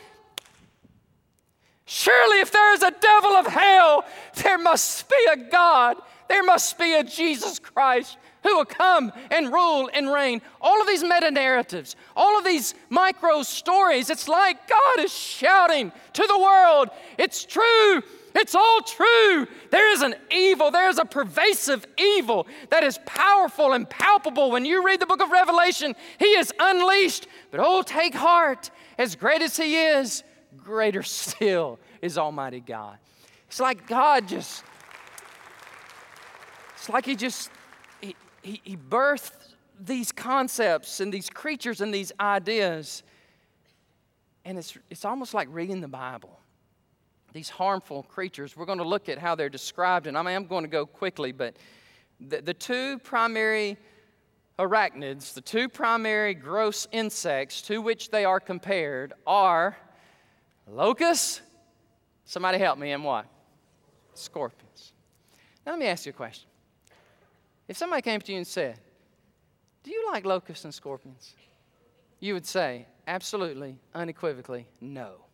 Surely, 1.86 2.40
if 2.40 2.52
there 2.52 2.72
is 2.74 2.82
a 2.82 2.90
devil 2.90 3.30
of 3.32 3.46
hell, 3.46 4.04
there 4.42 4.58
must 4.58 5.08
be 5.08 5.28
a 5.32 5.36
God. 5.36 5.96
There 6.28 6.42
must 6.42 6.78
be 6.78 6.94
a 6.94 7.04
Jesus 7.04 7.58
Christ 7.58 8.16
who 8.44 8.56
will 8.56 8.64
come 8.64 9.12
and 9.32 9.52
rule 9.52 9.90
and 9.92 10.12
reign. 10.12 10.40
All 10.60 10.80
of 10.80 10.86
these 10.86 11.02
meta 11.02 11.32
narratives, 11.32 11.96
all 12.14 12.38
of 12.38 12.44
these 12.44 12.74
micro 12.88 13.42
stories, 13.42 14.08
it's 14.08 14.28
like 14.28 14.68
God 14.68 15.00
is 15.00 15.12
shouting 15.12 15.90
to 16.12 16.26
the 16.26 16.38
world 16.38 16.90
it's 17.18 17.44
true. 17.44 18.02
It's 18.34 18.54
all 18.54 18.80
true. 18.82 19.46
There 19.70 19.92
is 19.92 20.02
an 20.02 20.16
evil, 20.30 20.70
there 20.70 20.88
is 20.88 20.98
a 20.98 21.04
pervasive 21.04 21.86
evil 21.96 22.46
that 22.70 22.82
is 22.82 22.98
powerful 23.06 23.72
and 23.72 23.88
palpable. 23.88 24.50
When 24.50 24.64
you 24.64 24.84
read 24.84 25.00
the 25.00 25.06
book 25.06 25.22
of 25.22 25.30
Revelation, 25.30 25.94
he 26.18 26.26
is 26.26 26.52
unleashed. 26.58 27.28
But 27.50 27.60
oh, 27.62 27.82
take 27.82 28.14
heart, 28.14 28.70
as 28.98 29.14
great 29.14 29.40
as 29.40 29.56
he 29.56 29.76
is, 29.76 30.24
greater 30.56 31.02
still 31.04 31.78
is 32.02 32.18
Almighty 32.18 32.60
God. 32.60 32.98
It's 33.46 33.60
like 33.60 33.86
God 33.86 34.26
just, 34.26 34.64
it's 36.74 36.88
like 36.88 37.06
He 37.06 37.14
just, 37.14 37.50
He, 38.44 38.52
he, 38.52 38.60
he 38.62 38.76
birthed 38.76 39.32
these 39.80 40.12
concepts 40.12 41.00
and 41.00 41.12
these 41.12 41.28
creatures 41.28 41.80
and 41.80 41.92
these 41.92 42.12
ideas. 42.20 43.02
And 44.44 44.58
it's, 44.58 44.76
it's 44.90 45.04
almost 45.04 45.34
like 45.34 45.48
reading 45.50 45.80
the 45.80 45.88
Bible. 45.88 46.38
These 47.32 47.50
harmful 47.50 48.04
creatures, 48.04 48.56
we're 48.56 48.66
going 48.66 48.78
to 48.78 48.84
look 48.84 49.08
at 49.08 49.18
how 49.18 49.34
they're 49.34 49.48
described, 49.48 50.06
and 50.06 50.16
I 50.16 50.20
I'm 50.20 50.46
going 50.46 50.62
to 50.62 50.70
go 50.70 50.86
quickly, 50.86 51.32
but 51.32 51.56
the, 52.20 52.40
the 52.40 52.54
two 52.54 53.00
primary 53.00 53.76
arachnids, 54.56 55.34
the 55.34 55.40
two 55.40 55.68
primary 55.68 56.34
gross 56.34 56.86
insects 56.92 57.60
to 57.62 57.82
which 57.82 58.10
they 58.10 58.24
are 58.24 58.38
compared 58.38 59.14
are 59.26 59.76
Locusts? 60.70 61.40
Somebody 62.24 62.58
help 62.58 62.78
me, 62.78 62.92
and 62.92 63.04
what? 63.04 63.26
Scorpions. 64.14 64.92
Now, 65.66 65.72
let 65.72 65.78
me 65.78 65.86
ask 65.86 66.06
you 66.06 66.10
a 66.10 66.14
question. 66.14 66.48
If 67.68 67.76
somebody 67.76 68.02
came 68.02 68.20
to 68.20 68.32
you 68.32 68.38
and 68.38 68.46
said, 68.46 68.78
Do 69.82 69.90
you 69.90 70.06
like 70.12 70.24
locusts 70.24 70.64
and 70.64 70.74
scorpions? 70.74 71.34
You 72.20 72.34
would 72.34 72.46
say, 72.46 72.86
Absolutely, 73.06 73.78
unequivocally, 73.94 74.66
no. 74.80 75.24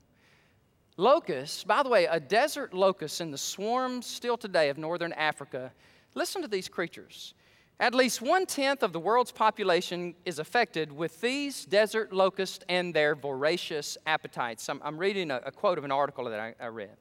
Locusts, 0.96 1.64
by 1.64 1.82
the 1.82 1.88
way, 1.88 2.06
a 2.06 2.20
desert 2.20 2.74
locust 2.74 3.20
in 3.20 3.30
the 3.30 3.38
swarms 3.38 4.06
still 4.06 4.36
today 4.36 4.68
of 4.68 4.76
northern 4.76 5.12
Africa, 5.12 5.72
listen 6.14 6.42
to 6.42 6.48
these 6.48 6.68
creatures. 6.68 7.34
At 7.78 7.94
least 7.94 8.20
one 8.20 8.44
tenth 8.44 8.82
of 8.82 8.92
the 8.92 9.00
world's 9.00 9.32
population 9.32 10.14
is 10.26 10.38
affected 10.38 10.92
with 10.92 11.18
these 11.22 11.64
desert 11.64 12.12
locusts 12.12 12.62
and 12.68 12.92
their 12.92 13.14
voracious 13.14 13.96
appetites. 14.04 14.68
I'm, 14.68 14.82
I'm 14.84 14.98
reading 14.98 15.30
a, 15.30 15.40
a, 15.46 15.50
quote 15.50 15.78
of 15.78 15.84
an 15.84 15.90
article 15.90 16.26
that 16.26 16.38
I, 16.38 16.54
I 16.60 16.66
read. 16.66 16.94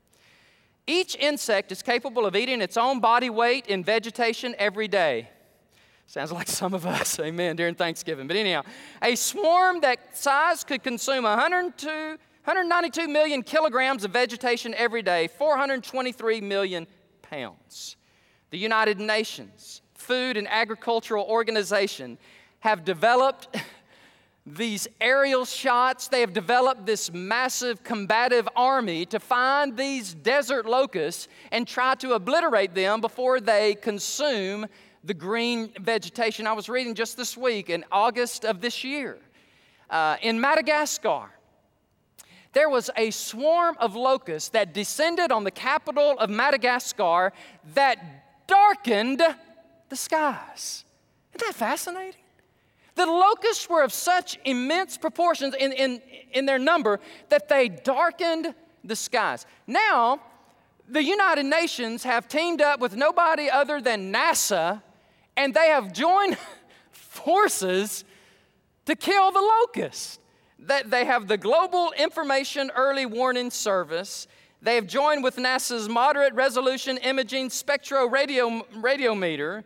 Each 0.89 1.15
insect 1.15 1.71
is 1.71 1.83
capable 1.83 2.25
of 2.25 2.35
eating 2.35 2.61
its 2.61 2.75
own 2.75 2.99
body 2.99 3.29
weight 3.29 3.67
in 3.67 3.83
vegetation 3.83 4.55
every 4.57 4.87
day. 4.87 5.29
Sounds 6.07 6.31
like 6.31 6.47
some 6.47 6.73
of 6.73 6.83
us, 6.83 7.19
amen, 7.19 7.57
during 7.57 7.75
Thanksgiving. 7.75 8.25
But 8.25 8.37
anyhow, 8.37 8.63
a 9.03 9.13
swarm 9.13 9.81
that 9.81 10.17
size 10.17 10.63
could 10.63 10.81
consume 10.81 11.25
102, 11.25 11.87
192 11.87 13.07
million 13.07 13.43
kilograms 13.43 14.03
of 14.03 14.09
vegetation 14.09 14.73
every 14.73 15.03
day, 15.03 15.27
423 15.27 16.41
million 16.41 16.87
pounds. 17.21 17.95
The 18.49 18.57
United 18.57 18.99
Nations 18.99 19.83
Food 19.93 20.37
and 20.37 20.47
Agricultural 20.47 21.23
Organization 21.25 22.17
have 22.61 22.83
developed 22.83 23.55
these 24.55 24.87
aerial 24.99 25.45
shots. 25.45 26.07
They 26.07 26.21
have 26.21 26.33
developed 26.33 26.85
this 26.85 27.11
massive 27.11 27.83
combative 27.83 28.47
army 28.55 29.05
to 29.07 29.19
find 29.19 29.77
these 29.77 30.13
desert 30.13 30.65
locusts 30.65 31.27
and 31.51 31.67
try 31.67 31.95
to 31.95 32.13
obliterate 32.13 32.73
them 32.73 33.01
before 33.01 33.39
they 33.39 33.75
consume 33.75 34.67
the 35.03 35.13
green 35.13 35.71
vegetation. 35.79 36.47
I 36.47 36.53
was 36.53 36.69
reading 36.69 36.95
just 36.95 37.17
this 37.17 37.37
week 37.37 37.69
in 37.69 37.85
August 37.91 38.45
of 38.45 38.61
this 38.61 38.83
year 38.83 39.17
uh, 39.89 40.17
in 40.21 40.39
Madagascar. 40.39 41.29
There 42.51 42.69
was 42.69 42.89
a 42.97 43.11
swarm 43.11 43.75
of 43.79 43.95
locusts 43.95 44.49
that 44.49 44.73
descended 44.73 45.31
on 45.31 45.43
the 45.43 45.51
capital 45.51 46.17
of 46.17 46.29
Madagascar 46.29 47.31
that 47.75 48.47
darkened 48.47 49.21
the 49.89 49.95
skies. 49.95 50.83
Isn't 51.33 51.47
that 51.47 51.55
fascinating? 51.55 52.21
The 52.99 53.05
locusts 53.05 53.69
were 53.69 53.81
of 53.81 53.93
such 53.93 54.37
immense 54.43 54.97
proportions 54.97 55.55
in, 55.57 55.71
in, 55.71 56.01
in 56.33 56.45
their 56.45 56.59
number 56.59 56.99
that 57.29 57.47
they 57.47 57.69
darkened 57.69 58.53
the 58.83 58.95
skies. 58.97 59.45
Now, 59.65 60.19
the 60.85 61.01
United 61.01 61.45
Nations 61.45 62.03
have 62.03 62.27
teamed 62.27 62.61
up 62.61 62.81
with 62.81 62.97
nobody 62.97 63.49
other 63.49 63.79
than 63.79 64.11
NASA, 64.11 64.81
and 65.37 65.53
they 65.53 65.67
have 65.67 65.93
joined 65.93 66.37
forces 66.91 68.03
to 68.85 68.97
kill 68.97 69.31
the 69.31 69.39
locusts. 69.39 70.19
They 70.59 71.05
have 71.05 71.29
the 71.29 71.37
Global 71.37 71.93
Information 71.97 72.69
Early 72.75 73.05
Warning 73.05 73.49
Service. 73.49 74.27
They 74.61 74.75
have 74.75 74.87
joined 74.87 75.23
with 75.23 75.37
NASA's 75.37 75.87
Moderate 75.87 76.33
Resolution 76.33 76.97
Imaging 76.97 77.49
Spectro 77.49 78.07
radio, 78.07 78.61
radiometer 78.73 79.63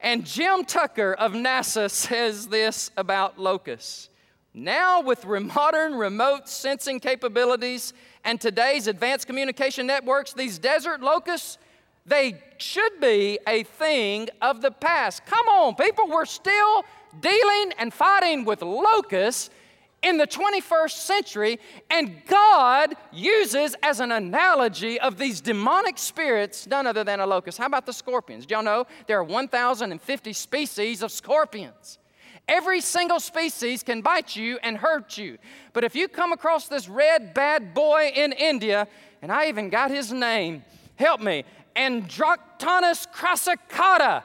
and 0.00 0.24
Jim 0.24 0.64
Tucker 0.64 1.12
of 1.12 1.32
NASA 1.32 1.90
says 1.90 2.48
this 2.48 2.90
about 2.96 3.38
locusts. 3.38 4.08
Now, 4.52 5.00
with 5.00 5.24
modern 5.26 5.94
remote 5.94 6.48
sensing 6.48 6.98
capabilities 6.98 7.92
and 8.24 8.40
today's 8.40 8.88
advanced 8.88 9.26
communication 9.26 9.86
networks, 9.86 10.32
these 10.32 10.58
desert 10.58 11.00
locusts, 11.02 11.58
they 12.04 12.42
should 12.58 13.00
be 13.00 13.38
a 13.46 13.62
thing 13.62 14.28
of 14.42 14.60
the 14.60 14.70
past. 14.72 15.24
Come 15.26 15.46
on, 15.46 15.76
people, 15.76 16.08
we're 16.08 16.24
still 16.24 16.84
dealing 17.20 17.72
and 17.78 17.92
fighting 17.92 18.44
with 18.44 18.62
locusts 18.62 19.50
in 20.02 20.16
the 20.16 20.26
21st 20.26 20.92
century, 20.92 21.58
and 21.90 22.22
God 22.26 22.94
uses 23.12 23.76
as 23.82 24.00
an 24.00 24.12
analogy 24.12 24.98
of 24.98 25.18
these 25.18 25.40
demonic 25.40 25.98
spirits 25.98 26.66
none 26.66 26.86
other 26.86 27.04
than 27.04 27.20
a 27.20 27.26
locust. 27.26 27.58
How 27.58 27.66
about 27.66 27.86
the 27.86 27.92
scorpions? 27.92 28.46
Do 28.46 28.54
y'all 28.54 28.62
know 28.62 28.86
there 29.06 29.18
are 29.18 29.24
1,050 29.24 30.32
species 30.32 31.02
of 31.02 31.12
scorpions? 31.12 31.98
Every 32.48 32.80
single 32.80 33.20
species 33.20 33.82
can 33.82 34.00
bite 34.00 34.34
you 34.34 34.58
and 34.62 34.76
hurt 34.76 35.18
you. 35.18 35.38
But 35.72 35.84
if 35.84 35.94
you 35.94 36.08
come 36.08 36.32
across 36.32 36.66
this 36.66 36.88
red 36.88 37.34
bad 37.34 37.74
boy 37.74 38.10
in 38.14 38.32
India, 38.32 38.88
and 39.22 39.30
I 39.30 39.48
even 39.48 39.68
got 39.68 39.90
his 39.90 40.12
name, 40.12 40.64
help 40.96 41.20
me, 41.20 41.44
Androctonus 41.76 43.06
crassicauda, 43.14 44.24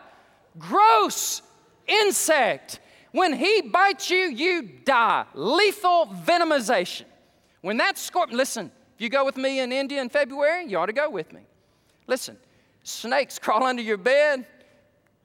gross 0.58 1.42
insect 1.88 2.80
when 3.16 3.32
he 3.32 3.62
bites 3.62 4.10
you, 4.10 4.30
you 4.30 4.62
die. 4.84 5.24
Lethal 5.34 6.08
venomization. 6.26 7.06
When 7.62 7.78
that 7.78 7.98
scorpion, 7.98 8.38
listen, 8.38 8.72
if 8.96 9.02
you 9.02 9.08
go 9.08 9.24
with 9.24 9.38
me 9.38 9.62
in 9.62 9.72
India 9.72 10.02
in 10.02 10.10
February, 10.10 10.66
you 10.66 10.78
ought 10.78 10.88
to 10.88 10.94
go 10.94 11.10
with 11.10 11.32
me. 11.32 11.40
Listen, 12.08 12.36
snakes 12.84 13.40
crawl 13.40 13.64
under 13.64 13.82
your 13.82 13.96
bed, 13.96 14.46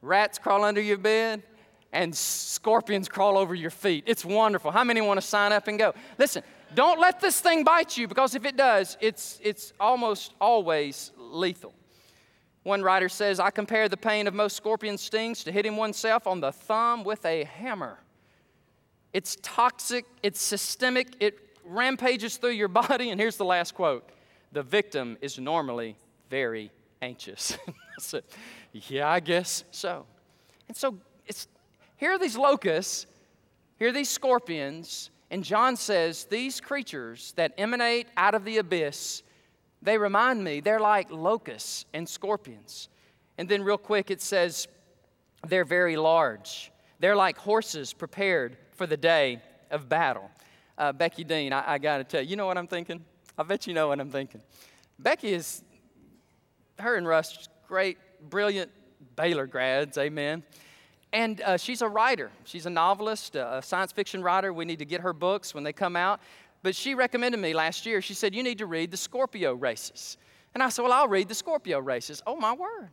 rats 0.01 0.39
crawl 0.39 0.63
under 0.63 0.79
your 0.79 0.99
bed, 0.99 1.43
and 1.91 2.15
scorpions 2.15 3.09
crawl 3.09 3.37
over 3.37 3.53
your 3.53 3.69
feet. 3.69 4.05
It's 4.07 4.23
wonderful. 4.23 4.71
How 4.71 4.85
many 4.85 5.01
want 5.01 5.19
to 5.19 5.27
sign 5.27 5.51
up 5.51 5.67
and 5.67 5.77
go? 5.77 5.93
Listen, 6.17 6.43
don't 6.73 6.97
let 6.97 7.19
this 7.19 7.41
thing 7.41 7.65
bite 7.65 7.97
you 7.97 8.07
because 8.07 8.35
if 8.35 8.45
it 8.45 8.55
does, 8.55 8.95
it's, 9.01 9.37
it's 9.43 9.73
almost 9.81 10.33
always 10.39 11.11
lethal. 11.17 11.73
One 12.63 12.83
writer 12.83 13.09
says, 13.09 13.39
I 13.39 13.49
compare 13.49 13.89
the 13.89 13.97
pain 13.97 14.27
of 14.27 14.33
most 14.33 14.55
scorpion 14.55 14.97
stings 14.97 15.43
to 15.45 15.51
hitting 15.51 15.75
oneself 15.75 16.27
on 16.27 16.41
the 16.41 16.51
thumb 16.51 17.03
with 17.03 17.25
a 17.25 17.43
hammer. 17.43 17.97
It's 19.13 19.37
toxic, 19.41 20.05
it's 20.21 20.41
systemic, 20.41 21.15
it 21.19 21.39
rampages 21.65 22.37
through 22.37 22.51
your 22.51 22.67
body. 22.69 23.09
And 23.09 23.19
here's 23.19 23.37
the 23.37 23.45
last 23.45 23.73
quote 23.73 24.07
The 24.51 24.63
victim 24.63 25.17
is 25.21 25.39
normally 25.39 25.95
very 26.29 26.71
anxious. 27.01 27.57
said, 27.99 28.23
yeah, 28.73 29.09
I 29.09 29.19
guess 29.19 29.63
so. 29.71 30.05
And 30.67 30.75
so 30.75 30.97
it's, 31.27 31.47
here 31.97 32.11
are 32.11 32.19
these 32.19 32.37
locusts, 32.37 33.05
here 33.77 33.89
are 33.89 33.93
these 33.93 34.09
scorpions, 34.09 35.09
and 35.29 35.43
John 35.43 35.75
says 35.75 36.25
these 36.25 36.59
creatures 36.59 37.33
that 37.37 37.53
emanate 37.57 38.07
out 38.17 38.35
of 38.35 38.43
the 38.43 38.57
abyss 38.57 39.23
they 39.81 39.97
remind 39.97 40.43
me, 40.43 40.59
they're 40.59 40.79
like 40.79 41.11
locusts 41.11 41.85
and 41.93 42.07
scorpions. 42.07 42.89
And 43.37 43.49
then, 43.49 43.63
real 43.63 43.77
quick, 43.77 44.11
it 44.11 44.21
says 44.21 44.67
they're 45.47 45.65
very 45.65 45.95
large. 45.95 46.71
They're 46.99 47.15
like 47.15 47.37
horses 47.37 47.93
prepared 47.93 48.57
for 48.73 48.85
the 48.85 48.97
day 48.97 49.41
of 49.71 49.89
battle. 49.89 50.29
Uh, 50.77 50.91
Becky 50.91 51.23
Dean, 51.23 51.53
I, 51.53 51.73
I 51.73 51.77
got 51.77 51.97
to 51.97 52.03
tell 52.03 52.21
you, 52.21 52.29
you 52.29 52.35
know 52.35 52.45
what 52.45 52.57
I'm 52.57 52.67
thinking? 52.67 53.03
I 53.37 53.43
bet 53.43 53.65
you 53.65 53.73
know 53.73 53.87
what 53.87 53.99
I'm 53.99 54.11
thinking. 54.11 54.41
Becky 54.99 55.33
is, 55.33 55.63
her 56.77 56.95
and 56.95 57.07
Russ, 57.07 57.47
great, 57.67 57.97
brilliant 58.29 58.69
Baylor 59.15 59.47
grads, 59.47 59.97
amen. 59.97 60.43
And 61.13 61.41
uh, 61.41 61.57
she's 61.57 61.81
a 61.81 61.87
writer. 61.87 62.31
She's 62.45 62.65
a 62.65 62.69
novelist, 62.69 63.35
a 63.35 63.61
science 63.63 63.91
fiction 63.91 64.23
writer. 64.23 64.53
We 64.53 64.63
need 64.65 64.79
to 64.79 64.85
get 64.85 65.01
her 65.01 65.11
books 65.11 65.53
when 65.53 65.63
they 65.63 65.73
come 65.73 65.95
out. 65.95 66.21
But 66.63 66.75
she 66.75 66.93
recommended 66.93 67.39
me 67.39 67.53
last 67.53 67.85
year. 67.85 68.01
She 68.01 68.13
said, 68.13 68.35
You 68.35 68.43
need 68.43 68.59
to 68.59 68.65
read 68.65 68.91
the 68.91 68.97
Scorpio 68.97 69.53
races. 69.53 70.17
And 70.53 70.61
I 70.61 70.69
said, 70.69 70.83
Well, 70.83 70.93
I'll 70.93 71.07
read 71.07 71.27
the 71.27 71.35
Scorpio 71.35 71.79
races. 71.79 72.21
Oh, 72.27 72.35
my 72.35 72.53
word. 72.53 72.89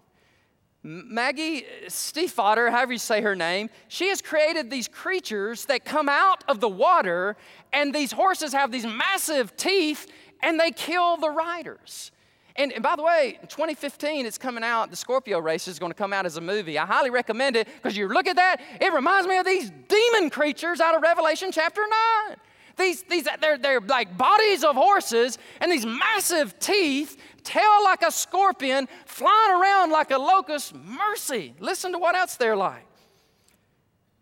Maggie 0.82 1.64
uh, 1.64 1.88
Stiefvater, 1.88 2.70
however 2.70 2.92
you 2.92 2.98
say 2.98 3.20
her 3.20 3.34
name, 3.34 3.68
she 3.88 4.08
has 4.08 4.22
created 4.22 4.70
these 4.70 4.86
creatures 4.88 5.64
that 5.66 5.84
come 5.84 6.08
out 6.08 6.44
of 6.48 6.60
the 6.60 6.68
water, 6.68 7.36
and 7.72 7.94
these 7.94 8.12
horses 8.12 8.52
have 8.52 8.70
these 8.70 8.86
massive 8.86 9.56
teeth, 9.56 10.06
and 10.42 10.58
they 10.58 10.70
kill 10.70 11.16
the 11.16 11.30
riders. 11.30 12.12
And, 12.54 12.72
and 12.72 12.82
by 12.82 12.96
the 12.96 13.02
way, 13.02 13.38
2015, 13.42 14.24
it's 14.24 14.38
coming 14.38 14.64
out. 14.64 14.90
The 14.90 14.96
Scorpio 14.96 15.38
race 15.40 15.68
is 15.68 15.78
going 15.78 15.90
to 15.90 15.98
come 15.98 16.12
out 16.12 16.26
as 16.26 16.36
a 16.36 16.40
movie. 16.40 16.78
I 16.78 16.86
highly 16.86 17.10
recommend 17.10 17.54
it 17.54 17.68
because 17.76 17.96
you 17.96 18.08
look 18.08 18.26
at 18.26 18.36
that, 18.36 18.60
it 18.80 18.92
reminds 18.92 19.28
me 19.28 19.36
of 19.38 19.46
these 19.46 19.70
demon 19.88 20.30
creatures 20.30 20.80
out 20.80 20.96
of 20.96 21.02
Revelation 21.02 21.50
chapter 21.52 21.82
9. 22.26 22.36
These, 22.78 23.02
these 23.04 23.28
they're, 23.40 23.58
they're 23.58 23.80
like 23.80 24.16
bodies 24.16 24.64
of 24.64 24.76
horses 24.76 25.38
and 25.60 25.70
these 25.70 25.84
massive 25.84 26.58
teeth, 26.58 27.16
tail 27.42 27.84
like 27.84 28.02
a 28.02 28.10
scorpion, 28.10 28.88
flying 29.06 29.60
around 29.60 29.90
like 29.90 30.10
a 30.10 30.18
locust. 30.18 30.74
Mercy. 30.74 31.54
Listen 31.58 31.92
to 31.92 31.98
what 31.98 32.14
else 32.14 32.36
they're 32.36 32.56
like. 32.56 32.86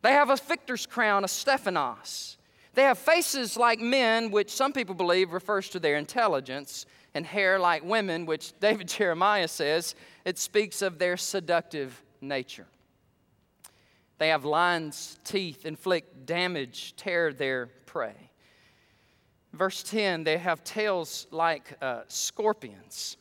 They 0.03 0.13
have 0.13 0.31
a 0.31 0.37
victor's 0.37 0.87
crown, 0.87 1.25
a 1.25 1.29
Stephanos. 1.29 2.39
They 2.75 2.83
have 2.83 2.99
faces 2.99 3.57
like 3.57 3.81
men, 3.81 4.31
which 4.31 4.51
some 4.51 4.73
people 4.73 4.95
believe 4.95 5.33
refers 5.33 5.69
to 5.71 5.81
their 5.81 5.97
intelligence, 5.97 6.87
and 7.15 7.25
hair 7.27 7.59
like 7.59 7.83
women, 7.83 8.27
which 8.27 8.53
David 8.61 8.89
Jeremiah 8.89 9.49
says 9.49 9.95
it 10.25 10.39
speaks 10.39 10.83
of 10.83 10.99
their 10.99 11.17
seductive 11.17 12.03
nature. 12.21 12.67
They 14.19 14.29
have 14.29 14.45
lions' 14.45 15.19
teeth, 15.25 15.67
inflict 15.67 16.27
damage, 16.27 16.95
tear 16.97 17.33
their 17.33 17.67
prey. 17.87 18.31
Verse 19.57 19.83
10, 19.83 20.25
they 20.25 20.37
have 20.39 20.63
tails 20.65 21.27
like 21.31 21.77
uh, 21.81 22.03
scorpions. 22.09 23.17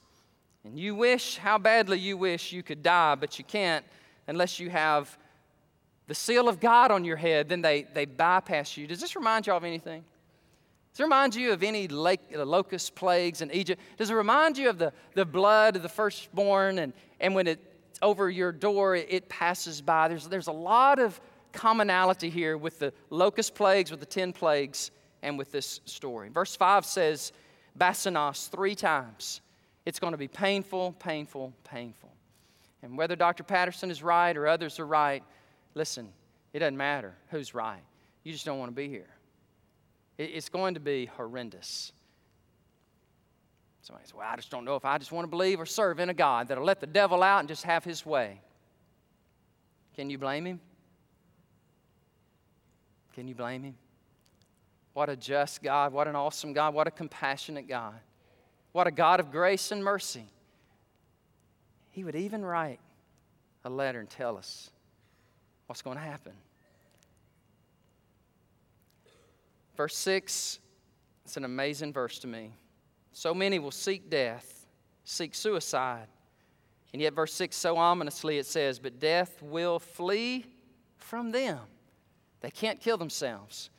And 0.64 0.78
you 0.78 0.96
wish, 0.96 1.38
how 1.38 1.58
badly 1.58 2.00
you 2.00 2.18
wish 2.18 2.52
you 2.52 2.64
could 2.64 2.84
die, 2.84 3.16
but 3.16 3.40
you 3.40 3.46
can't 3.46 3.86
unless 4.28 4.60
you 4.60 4.70
have 4.70 5.18
the 6.08 6.16
seal 6.16 6.48
of 6.48 6.60
God 6.60 6.92
on 6.92 7.04
your 7.04 7.16
head, 7.16 7.50
then 7.50 7.62
they, 7.62 7.84
they 7.94 8.06
bypass 8.06 8.78
you. 8.78 8.88
Does 8.88 9.00
this 9.00 9.16
remind 9.16 9.48
you 9.48 9.54
of 9.54 9.64
anything? 9.64 10.04
Does 10.94 11.00
it 11.00 11.04
remind 11.04 11.36
you 11.36 11.52
of 11.52 11.64
any 11.64 11.88
lake, 11.88 12.22
uh, 12.36 12.46
locust 12.46 12.96
plagues 12.96 13.42
in 13.42 13.52
Egypt? 13.52 13.82
Does 13.98 14.10
it 14.10 14.14
remind 14.14 14.58
you 14.58 14.70
of 14.70 14.78
the, 14.78 14.94
the 15.14 15.26
blood 15.26 15.76
of 15.76 15.84
the 15.84 15.90
firstborn 15.90 16.80
and, 16.80 16.94
and 17.20 17.34
when 17.34 17.48
it's 17.48 18.00
over 18.02 18.30
your 18.30 18.52
door, 18.52 18.96
it, 18.96 19.08
it 19.10 19.30
passes 19.30 19.82
by? 19.82 20.08
There's, 20.08 20.28
there's 20.28 20.48
a 20.48 20.54
lot 20.54 21.00
of 21.00 21.20
commonality 21.54 22.30
here 22.30 22.58
with 22.58 22.80
the 22.80 22.94
locust 23.10 23.56
plagues, 23.56 23.92
with 23.92 24.00
the 24.00 24.06
10 24.06 24.34
plagues, 24.34 24.92
and 25.26 25.38
with 25.40 25.52
this 25.52 25.82
story. 25.86 26.30
Verse 26.30 26.56
5 26.56 26.86
says, 26.86 27.34
Basanos 27.78 28.48
three 28.50 28.76
times. 28.76 29.42
It's 29.86 30.00
going 30.00 30.14
to 30.14 30.18
be 30.18 30.28
painful, 30.28 30.94
painful, 31.00 31.52
painful. 31.64 32.12
And 32.84 32.98
whether 32.98 33.16
Dr. 33.16 33.44
Patterson 33.44 33.90
is 33.90 34.04
right 34.04 34.38
or 34.38 34.48
others 34.48 34.80
are 34.80 34.86
right, 34.86 35.24
listen, 35.74 36.10
it 36.54 36.60
doesn't 36.60 36.78
matter 36.78 37.16
who's 37.32 37.56
right. 37.56 37.82
You 38.24 38.32
just 38.32 38.46
don't 38.46 38.60
want 38.60 38.70
to 38.70 38.76
be 38.76 38.88
here. 38.88 39.10
It's 40.18 40.48
going 40.48 40.76
to 40.76 40.80
be 40.80 41.08
horrendous. 41.08 41.92
Somebody 43.82 44.06
says, 44.06 44.14
Well, 44.14 44.28
I 44.28 44.36
just 44.36 44.50
don't 44.50 44.64
know 44.64 44.76
if 44.76 44.86
I 44.86 44.98
just 44.98 45.12
want 45.12 45.26
to 45.26 45.30
believe 45.30 45.60
or 45.60 45.66
serve 45.66 46.00
in 46.00 46.10
a 46.10 46.14
God 46.14 46.48
that'll 46.48 46.64
let 46.64 46.80
the 46.80 46.88
devil 46.88 47.22
out 47.22 47.40
and 47.40 47.48
just 47.48 47.64
have 47.64 47.84
his 47.84 48.06
way. 48.06 48.40
Can 49.96 50.10
you 50.10 50.18
blame 50.18 50.46
him? 50.46 50.60
Can 53.14 53.28
you 53.28 53.36
blame 53.36 53.64
him? 53.64 53.76
What 54.96 55.10
a 55.10 55.18
just 55.18 55.62
God. 55.62 55.92
What 55.92 56.08
an 56.08 56.16
awesome 56.16 56.54
God. 56.54 56.74
What 56.74 56.88
a 56.88 56.92
compassionate 56.92 57.68
God. 57.68 57.96
What 58.72 58.88
a 58.88 58.92
God 58.92 59.20
of 59.20 59.30
grace 59.30 59.74
and 59.74 59.84
mercy. 59.84 60.24
He 61.92 62.06
would 62.06 62.16
even 62.16 62.46
write 62.46 62.80
a 63.66 63.70
letter 63.70 64.00
and 64.00 64.10
tell 64.10 64.38
us 64.38 64.70
what's 65.68 65.82
going 65.82 65.98
to 65.98 66.04
happen. 66.04 66.32
Verse 69.76 69.98
6, 69.98 70.60
it's 71.26 71.36
an 71.36 71.44
amazing 71.44 71.92
verse 71.92 72.18
to 72.20 72.28
me. 72.28 72.54
So 73.12 73.34
many 73.34 73.60
will 73.60 73.72
seek 73.72 74.10
death, 74.10 74.66
seek 75.04 75.36
suicide, 75.36 76.08
And 76.94 77.02
yet, 77.02 77.14
verse 77.14 77.34
6, 77.34 77.54
so 77.54 77.76
ominously 77.76 78.38
it 78.38 78.46
says, 78.46 78.80
But 78.80 79.02
death 79.02 79.42
will 79.42 79.80
flee 79.80 80.46
from 80.96 81.34
them. 81.34 81.60
They 82.40 82.50
can't 82.50 82.80
kill 82.80 82.96
themselves. 82.96 83.70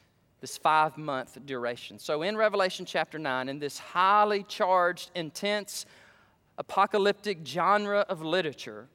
This 0.40 0.58
five 0.58 0.98
month 0.98 1.38
duration. 1.46 1.98
So, 1.98 2.22
in 2.22 2.36
Revelation 2.36 2.84
chapter 2.84 3.18
9, 3.18 3.48
in 3.48 3.58
this 3.58 3.78
highly 3.78 4.42
charged, 4.42 5.10
intense, 5.14 5.86
apocalyptic 6.58 7.38
genre 7.44 8.00
of 8.08 8.22
literature, 8.22 8.86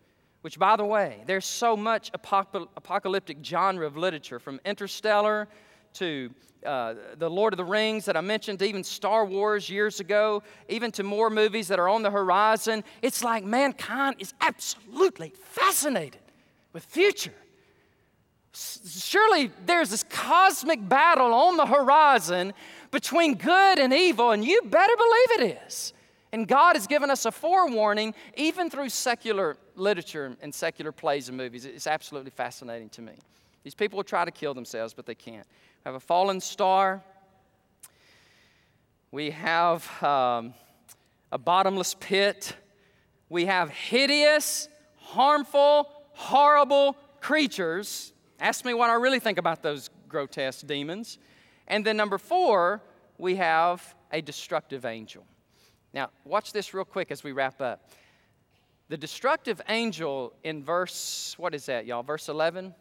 which, 0.41 0.59
by 0.59 0.75
the 0.75 0.85
way, 0.85 1.23
there's 1.25 1.45
so 1.45 1.75
much 1.75 2.11
apocalyptic 2.13 3.37
genre 3.43 3.85
of 3.85 3.97
literature 3.97 4.39
from 4.39 4.59
interstellar 4.65 5.47
to 5.93 6.31
uh, 6.65 6.93
the 7.17 7.29
Lord 7.29 7.53
of 7.53 7.57
the 7.57 7.65
Rings 7.65 8.05
that 8.05 8.15
I 8.15 8.21
mentioned, 8.21 8.61
even 8.61 8.83
Star 8.83 9.25
Wars 9.25 9.69
years 9.69 9.99
ago, 9.99 10.43
even 10.69 10.91
to 10.93 11.03
more 11.03 11.29
movies 11.29 11.67
that 11.69 11.79
are 11.79 11.89
on 11.89 12.03
the 12.03 12.11
horizon. 12.11 12.83
It's 13.01 13.23
like 13.23 13.43
mankind 13.43 14.17
is 14.19 14.33
absolutely 14.41 15.33
fascinated 15.35 16.21
with 16.73 16.83
future. 16.85 17.33
Surely 18.53 19.51
there's 19.65 19.89
this 19.89 20.03
cosmic 20.03 20.87
battle 20.87 21.33
on 21.33 21.57
the 21.57 21.65
horizon 21.65 22.53
between 22.91 23.35
good 23.35 23.79
and 23.79 23.93
evil, 23.93 24.31
and 24.31 24.43
you 24.43 24.61
better 24.63 24.93
believe 24.95 25.41
it 25.41 25.61
is. 25.67 25.93
And 26.33 26.47
God 26.47 26.75
has 26.75 26.87
given 26.87 27.09
us 27.09 27.25
a 27.25 27.31
forewarning, 27.31 28.13
even 28.35 28.69
through 28.69 28.89
secular 28.89 29.57
literature 29.75 30.35
and 30.41 30.53
secular 30.53 30.91
plays 30.91 31.27
and 31.27 31.37
movies. 31.37 31.65
It's 31.65 31.87
absolutely 31.87 32.31
fascinating 32.31 32.89
to 32.89 33.01
me. 33.01 33.13
These 33.63 33.75
people 33.75 33.97
will 33.97 34.03
try 34.03 34.25
to 34.25 34.31
kill 34.31 34.53
themselves, 34.53 34.93
but 34.93 35.05
they 35.05 35.15
can't. 35.15 35.45
We 35.83 35.89
have 35.89 35.95
a 35.95 35.99
fallen 35.99 36.39
star. 36.39 37.03
We 39.11 39.31
have 39.31 40.03
um, 40.03 40.53
a 41.31 41.37
bottomless 41.37 41.95
pit. 41.99 42.55
We 43.29 43.45
have 43.45 43.69
hideous, 43.69 44.67
harmful, 44.97 45.89
horrible 46.13 46.95
creatures. 47.19 48.10
Ask 48.41 48.65
me 48.65 48.73
what 48.73 48.89
I 48.89 48.95
really 48.95 49.19
think 49.19 49.37
about 49.37 49.61
those 49.61 49.91
grotesque 50.09 50.65
demons. 50.65 51.19
And 51.67 51.85
then, 51.85 51.95
number 51.95 52.17
four, 52.17 52.81
we 53.19 53.35
have 53.35 53.93
a 54.11 54.19
destructive 54.19 54.83
angel. 54.83 55.23
Now, 55.93 56.09
watch 56.25 56.51
this 56.51 56.73
real 56.73 56.83
quick 56.83 57.11
as 57.11 57.23
we 57.23 57.33
wrap 57.33 57.61
up. 57.61 57.91
The 58.89 58.97
destructive 58.97 59.61
angel 59.69 60.33
in 60.43 60.63
verse, 60.63 61.35
what 61.37 61.53
is 61.53 61.67
that, 61.67 61.85
y'all? 61.85 62.01
Verse 62.01 62.29
11 62.29 62.73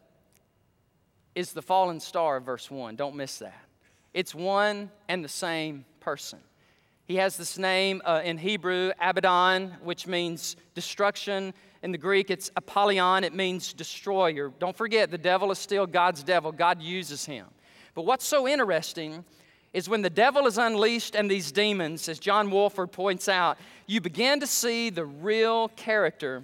is 1.34 1.52
the 1.52 1.60
fallen 1.60 2.00
star 2.00 2.38
of 2.38 2.44
verse 2.44 2.70
1. 2.70 2.96
Don't 2.96 3.14
miss 3.14 3.38
that. 3.40 3.66
It's 4.14 4.34
one 4.34 4.90
and 5.10 5.22
the 5.22 5.28
same 5.28 5.84
person. 6.00 6.38
He 7.04 7.16
has 7.16 7.36
this 7.36 7.58
name 7.58 8.00
uh, 8.06 8.22
in 8.24 8.38
Hebrew, 8.38 8.92
Abaddon, 8.98 9.76
which 9.82 10.06
means 10.06 10.56
destruction. 10.74 11.52
In 11.82 11.92
the 11.92 11.98
Greek, 11.98 12.30
it's 12.30 12.50
Apollyon, 12.56 13.24
it 13.24 13.34
means 13.34 13.72
destroyer. 13.72 14.52
Don't 14.58 14.76
forget, 14.76 15.10
the 15.10 15.18
devil 15.18 15.50
is 15.50 15.58
still 15.58 15.86
God's 15.86 16.22
devil. 16.22 16.52
God 16.52 16.82
uses 16.82 17.24
him. 17.24 17.46
But 17.94 18.02
what's 18.02 18.26
so 18.26 18.46
interesting 18.46 19.24
is 19.72 19.88
when 19.88 20.02
the 20.02 20.10
devil 20.10 20.46
is 20.46 20.58
unleashed 20.58 21.14
and 21.14 21.30
these 21.30 21.52
demons, 21.52 22.08
as 22.08 22.18
John 22.18 22.50
Walvoord 22.50 22.92
points 22.92 23.28
out, 23.28 23.56
you 23.86 24.00
begin 24.00 24.40
to 24.40 24.46
see 24.46 24.90
the 24.90 25.04
real 25.04 25.68
character 25.68 26.42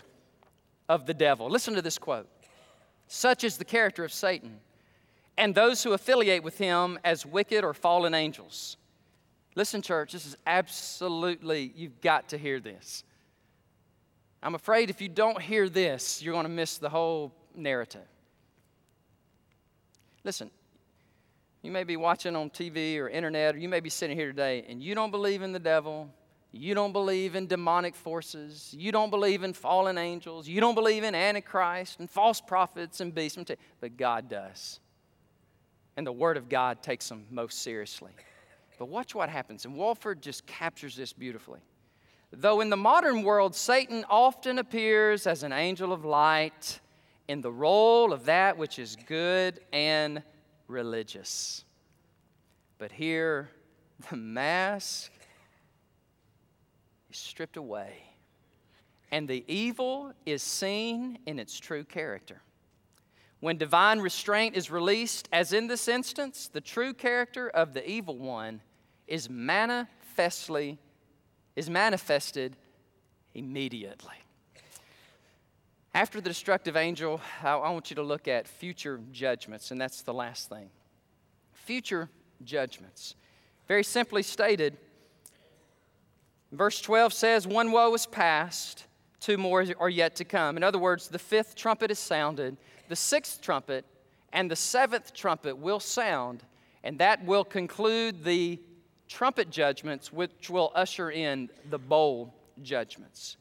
of 0.88 1.06
the 1.06 1.14
devil. 1.14 1.50
Listen 1.50 1.74
to 1.74 1.82
this 1.82 1.98
quote 1.98 2.28
Such 3.08 3.44
is 3.44 3.58
the 3.58 3.64
character 3.64 4.04
of 4.04 4.12
Satan 4.12 4.60
and 5.36 5.54
those 5.54 5.82
who 5.82 5.92
affiliate 5.92 6.42
with 6.42 6.58
him 6.58 6.98
as 7.04 7.26
wicked 7.26 7.64
or 7.64 7.74
fallen 7.74 8.14
angels. 8.14 8.76
Listen, 9.54 9.82
church, 9.82 10.12
this 10.12 10.26
is 10.26 10.36
absolutely, 10.46 11.72
you've 11.74 12.00
got 12.00 12.28
to 12.28 12.38
hear 12.38 12.60
this. 12.60 13.04
I'm 14.46 14.54
afraid 14.54 14.90
if 14.90 15.00
you 15.00 15.08
don't 15.08 15.42
hear 15.42 15.68
this, 15.68 16.22
you're 16.22 16.32
going 16.32 16.44
to 16.44 16.48
miss 16.48 16.78
the 16.78 16.88
whole 16.88 17.34
narrative. 17.56 18.06
Listen, 20.22 20.52
you 21.62 21.72
may 21.72 21.82
be 21.82 21.96
watching 21.96 22.36
on 22.36 22.50
TV 22.50 22.96
or 22.96 23.08
internet, 23.08 23.56
or 23.56 23.58
you 23.58 23.68
may 23.68 23.80
be 23.80 23.90
sitting 23.90 24.16
here 24.16 24.28
today 24.28 24.64
and 24.68 24.80
you 24.80 24.94
don't 24.94 25.10
believe 25.10 25.42
in 25.42 25.50
the 25.50 25.58
devil. 25.58 26.08
You 26.52 26.76
don't 26.76 26.92
believe 26.92 27.34
in 27.34 27.48
demonic 27.48 27.96
forces. 27.96 28.72
You 28.72 28.92
don't 28.92 29.10
believe 29.10 29.42
in 29.42 29.52
fallen 29.52 29.98
angels. 29.98 30.46
You 30.46 30.60
don't 30.60 30.76
believe 30.76 31.02
in 31.02 31.16
Antichrist 31.16 31.98
and 31.98 32.08
false 32.08 32.40
prophets 32.40 33.00
and 33.00 33.12
beasts. 33.12 33.36
But 33.80 33.96
God 33.96 34.28
does. 34.28 34.78
And 35.96 36.06
the 36.06 36.12
Word 36.12 36.36
of 36.36 36.48
God 36.48 36.84
takes 36.84 37.08
them 37.08 37.26
most 37.32 37.62
seriously. 37.62 38.12
But 38.78 38.86
watch 38.86 39.12
what 39.12 39.28
happens. 39.28 39.64
And 39.64 39.74
Walvoord 39.74 40.20
just 40.20 40.46
captures 40.46 40.94
this 40.94 41.12
beautifully. 41.12 41.58
Though 42.32 42.60
in 42.60 42.70
the 42.70 42.76
modern 42.76 43.22
world, 43.22 43.54
Satan 43.54 44.04
often 44.10 44.58
appears 44.58 45.26
as 45.26 45.42
an 45.42 45.52
angel 45.52 45.92
of 45.92 46.04
light 46.04 46.80
in 47.28 47.40
the 47.40 47.52
role 47.52 48.12
of 48.12 48.24
that 48.26 48.58
which 48.58 48.78
is 48.78 48.96
good 49.06 49.60
and 49.72 50.22
religious. 50.68 51.64
But 52.78 52.92
here, 52.92 53.50
the 54.10 54.16
mask 54.16 55.12
is 57.10 57.16
stripped 57.16 57.56
away, 57.56 58.02
and 59.10 59.28
the 59.28 59.44
evil 59.46 60.12
is 60.26 60.42
seen 60.42 61.18
in 61.26 61.38
its 61.38 61.58
true 61.58 61.84
character. 61.84 62.42
When 63.40 63.56
divine 63.56 64.00
restraint 64.00 64.56
is 64.56 64.70
released, 64.70 65.28
as 65.32 65.52
in 65.52 65.68
this 65.68 65.88
instance, 65.88 66.48
the 66.52 66.60
true 66.60 66.92
character 66.92 67.48
of 67.48 67.72
the 67.74 67.88
evil 67.88 68.18
one 68.18 68.60
is 69.06 69.30
manifestly 69.30 70.78
is 71.56 71.68
manifested 71.68 72.54
immediately. 73.34 74.14
After 75.94 76.20
the 76.20 76.28
destructive 76.28 76.76
angel, 76.76 77.22
I 77.42 77.56
want 77.56 77.88
you 77.90 77.96
to 77.96 78.02
look 78.02 78.28
at 78.28 78.46
future 78.46 79.00
judgments, 79.12 79.70
and 79.70 79.80
that's 79.80 80.02
the 80.02 80.12
last 80.12 80.50
thing. 80.50 80.68
Future 81.54 82.10
judgments. 82.44 83.14
Very 83.66 83.82
simply 83.82 84.22
stated, 84.22 84.76
verse 86.52 86.82
12 86.82 87.14
says, 87.14 87.46
One 87.46 87.72
woe 87.72 87.94
is 87.94 88.04
past, 88.04 88.84
two 89.20 89.38
more 89.38 89.64
are 89.80 89.88
yet 89.88 90.16
to 90.16 90.24
come. 90.24 90.58
In 90.58 90.62
other 90.62 90.78
words, 90.78 91.08
the 91.08 91.18
fifth 91.18 91.56
trumpet 91.56 91.90
is 91.90 91.98
sounded, 91.98 92.58
the 92.88 92.96
sixth 92.96 93.40
trumpet 93.40 93.86
and 94.32 94.50
the 94.50 94.56
seventh 94.56 95.14
trumpet 95.14 95.56
will 95.56 95.80
sound, 95.80 96.44
and 96.84 96.98
that 96.98 97.24
will 97.24 97.44
conclude 97.44 98.22
the 98.22 98.60
trumpet 99.08 99.50
judgments, 99.50 100.12
which 100.12 100.50
will 100.50 100.72
usher 100.74 101.10
in 101.10 101.48
the 101.70 101.78
bowl 101.78 102.34
judgments. 102.62 103.36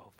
Oh 0.00 0.10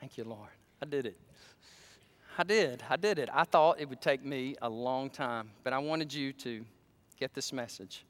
Thank 0.00 0.18
you, 0.18 0.24
Lord. 0.24 0.50
I 0.82 0.86
did 0.86 1.06
it. 1.06 1.16
I 2.38 2.44
did. 2.44 2.82
I 2.88 2.96
did 2.96 3.18
it. 3.18 3.28
I 3.32 3.44
thought 3.44 3.80
it 3.80 3.88
would 3.88 4.00
take 4.00 4.24
me 4.24 4.56
a 4.60 4.68
long 4.68 5.10
time, 5.10 5.50
but 5.64 5.72
I 5.72 5.78
wanted 5.78 6.12
you 6.12 6.32
to 6.34 6.64
get 7.18 7.32
this 7.34 7.52
message. 7.52 8.04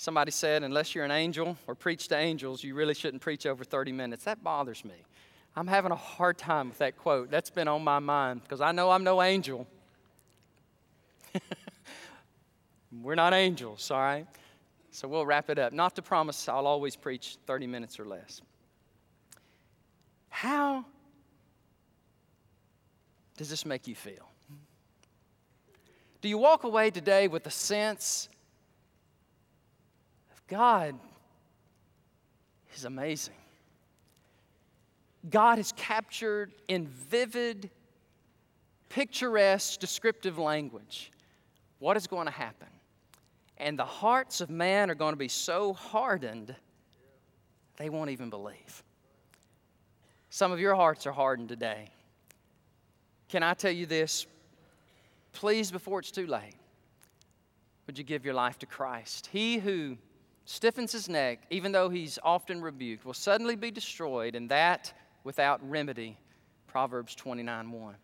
Somebody 0.00 0.30
said, 0.30 0.62
unless 0.62 0.94
you're 0.94 1.04
an 1.04 1.10
angel 1.10 1.56
or 1.66 1.74
preach 1.74 2.06
to 2.06 2.16
angels, 2.16 2.62
you 2.62 2.76
really 2.76 2.94
shouldn't 2.94 3.20
preach 3.20 3.46
over 3.46 3.64
30 3.64 3.90
minutes. 3.90 4.22
That 4.22 4.44
bothers 4.44 4.84
me. 4.84 4.94
I'm 5.56 5.66
having 5.66 5.90
a 5.90 5.96
hard 5.96 6.38
time 6.38 6.68
with 6.68 6.78
that 6.78 6.96
quote. 6.96 7.32
That's 7.32 7.50
been 7.50 7.66
on 7.66 7.82
my 7.82 7.98
mind 7.98 8.44
because 8.44 8.60
I 8.60 8.70
know 8.70 8.92
I'm 8.92 9.02
no 9.02 9.20
angel. 9.20 9.66
We're 13.02 13.16
not 13.16 13.34
angels, 13.34 13.90
all 13.90 13.98
right? 13.98 14.24
So 14.92 15.08
we'll 15.08 15.26
wrap 15.26 15.50
it 15.50 15.58
up. 15.58 15.72
Not 15.72 15.96
to 15.96 16.02
promise 16.02 16.48
I'll 16.48 16.68
always 16.68 16.94
preach 16.94 17.36
30 17.48 17.66
minutes 17.66 17.98
or 17.98 18.04
less. 18.04 18.40
How 20.28 20.84
does 23.36 23.50
this 23.50 23.66
make 23.66 23.88
you 23.88 23.96
feel? 23.96 24.30
Do 26.20 26.28
you 26.28 26.38
walk 26.38 26.62
away 26.62 26.92
today 26.92 27.26
with 27.26 27.48
a 27.48 27.50
sense 27.50 28.28
God 30.48 30.98
is 32.74 32.84
amazing? 32.84 33.34
God 35.28 35.58
has 35.58 35.72
captured 35.72 36.52
in 36.68 36.86
vivid, 36.86 37.70
picturesque, 38.88 39.78
descriptive 39.78 40.38
language 40.38 41.12
what 41.78 41.96
is 41.96 42.06
going 42.06 42.26
to 42.26 42.32
happen. 42.32 42.68
And 43.58 43.78
the 43.78 43.84
hearts 43.84 44.40
of 44.40 44.50
man 44.50 44.90
are 44.90 44.94
going 44.94 45.12
to 45.12 45.18
be 45.18 45.28
so 45.28 45.72
hardened, 45.72 46.54
they 47.76 47.88
won't 47.88 48.10
even 48.10 48.30
believe. 48.30 48.82
Some 50.30 50.52
of 50.52 50.60
your 50.60 50.74
hearts 50.74 51.06
are 51.06 51.12
hardened 51.12 51.48
today. 51.48 51.88
Can 53.28 53.42
I 53.42 53.54
tell 53.54 53.72
you 53.72 53.86
this? 53.86 54.26
Please, 55.32 55.70
before 55.70 55.98
it's 56.00 56.10
too 56.10 56.26
late, 56.26 56.54
would 57.86 57.98
you 57.98 58.04
give 58.04 58.24
your 58.24 58.34
life 58.34 58.58
to 58.60 58.66
Christ? 58.66 59.28
He 59.32 59.58
who 59.58 59.96
stiffens 60.48 60.92
his 60.92 61.08
neck, 61.08 61.40
even 61.50 61.72
though 61.72 61.90
he's 61.90 62.18
often 62.22 62.62
rebuked, 62.62 63.04
will 63.04 63.14
suddenly 63.14 63.54
be 63.54 63.70
destroyed, 63.70 64.34
and 64.34 64.48
that 64.50 64.92
without 65.22 65.60
remedy. 65.68 66.16
Proverbs 66.66 67.14
29 67.14 67.70
1. 67.70 67.94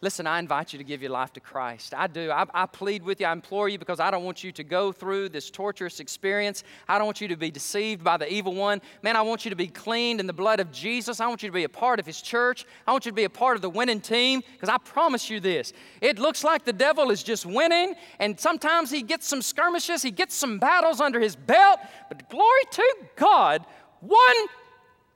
Listen, 0.00 0.28
I 0.28 0.38
invite 0.38 0.72
you 0.72 0.78
to 0.78 0.84
give 0.84 1.02
your 1.02 1.10
life 1.10 1.32
to 1.32 1.40
Christ. 1.40 1.92
I 1.92 2.06
do. 2.06 2.30
I, 2.30 2.44
I, 2.54 2.66
plead 2.66 3.02
with 3.02 3.18
you. 3.18 3.26
I 3.26 3.32
implore 3.32 3.68
you 3.68 3.80
because 3.80 3.98
I 3.98 4.12
don't 4.12 4.22
want 4.22 4.44
you 4.44 4.52
to 4.52 4.62
go 4.62 4.92
through 4.92 5.30
this 5.30 5.50
torturous 5.50 5.98
experience. 5.98 6.62
I 6.86 6.98
don't 6.98 7.06
want 7.06 7.20
you 7.20 7.26
to 7.26 7.36
be 7.36 7.50
deceived 7.50 8.04
by 8.04 8.16
the 8.16 8.32
evil 8.32 8.54
one. 8.54 8.80
Man, 9.02 9.16
I 9.16 9.22
want 9.22 9.44
you 9.44 9.50
to 9.50 9.56
be 9.56 9.66
cleaned 9.66 10.20
in 10.20 10.28
the 10.28 10.32
blood 10.32 10.60
of 10.60 10.70
Jesus. 10.70 11.18
I 11.18 11.26
want 11.26 11.42
you 11.42 11.48
to 11.48 11.52
be 11.52 11.64
a 11.64 11.68
part 11.68 11.98
of 11.98 12.06
his 12.06 12.22
church. 12.22 12.64
I 12.86 12.92
want 12.92 13.06
you 13.06 13.10
to 13.10 13.16
be 13.16 13.24
a 13.24 13.30
part 13.30 13.56
of 13.56 13.62
the 13.62 13.70
winning 13.70 14.00
team 14.00 14.42
because 14.52 14.68
I 14.68 14.78
promise 14.78 15.28
you 15.28 15.40
this. 15.40 15.72
It 16.00 16.20
looks 16.20 16.44
like 16.44 16.64
the 16.64 16.72
devil 16.72 17.10
is 17.10 17.24
just 17.24 17.44
winning, 17.44 17.94
and 18.20 18.38
sometimes 18.38 18.92
he 18.92 19.02
gets 19.02 19.26
some 19.26 19.42
skirmishes, 19.42 20.02
he 20.02 20.12
gets 20.12 20.36
some 20.36 20.60
battles 20.60 21.00
under 21.00 21.18
his 21.18 21.34
belt, 21.34 21.80
but 22.08 22.30
glory 22.30 22.64
to 22.70 22.96
God, 23.16 23.66
one 24.00 24.46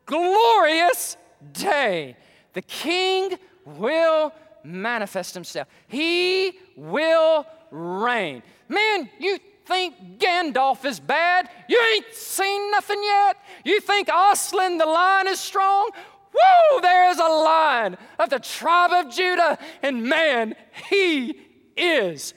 glorious 0.07 1.17
day, 1.53 2.17
the 2.53 2.63
king 2.63 3.39
will 3.65 4.33
manifest 4.65 5.35
himself. 5.35 5.69
He 5.89 6.59
will 6.77 7.47
reign. 7.71 8.43
Man, 8.69 9.09
you 9.19 9.39
think 9.65 10.19
Gandalf 10.19 10.85
is 10.85 11.01
bad? 11.01 11.49
You 11.69 11.81
ain't 11.95 12.15
seen 12.15 12.71
nothing 12.71 13.03
yet? 13.03 13.37
You 13.65 13.81
think 13.81 14.09
Aslan 14.13 14.79
the 14.79 14.87
lion 14.87 15.29
is 15.29 15.41
strong? 15.41 15.91
Woo, 16.33 16.81
there 16.81 17.11
is 17.11 17.19
a 17.19 17.29
lion 17.29 17.97
of 18.19 18.31
the 18.31 18.39
tribe 18.39 18.93
of 18.93 19.13
Judah, 19.13 19.59
and 19.83 20.05
man, 20.05 20.55
he 20.91 21.39
is 21.77 22.33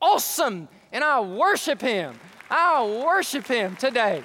awesome, 0.00 0.68
and 0.92 1.02
I 1.02 1.20
worship 1.20 1.80
him. 1.80 2.14
I 2.48 2.84
worship 3.04 3.46
him 3.46 3.76
today. 3.76 4.22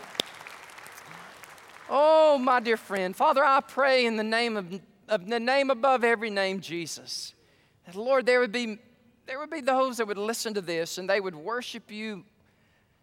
Oh, 1.90 2.38
my 2.38 2.60
dear 2.60 2.78
friend, 2.78 3.16
Father, 3.16 3.44
I 3.44 3.62
pray 3.62 4.06
in 4.06 4.16
the 4.16 4.24
name 4.24 4.58
of, 4.58 4.80
of 5.08 5.28
the 5.28 5.40
name 5.40 5.70
above 5.70 6.04
every 6.04 6.32
name, 6.32 6.60
Jesus 6.60 7.35
that, 7.86 7.96
Lord, 7.96 8.26
there 8.26 8.40
would 8.40 8.52
be 8.52 8.80
there 9.26 9.40
would 9.40 9.50
be 9.50 9.62
those 9.62 9.98
that 9.98 10.08
would 10.08 10.18
listen 10.20 10.54
to 10.54 10.62
this 10.62 10.98
and 10.98 11.10
they 11.10 11.20
would 11.20 11.36
worship 11.36 11.92
you 11.92 12.24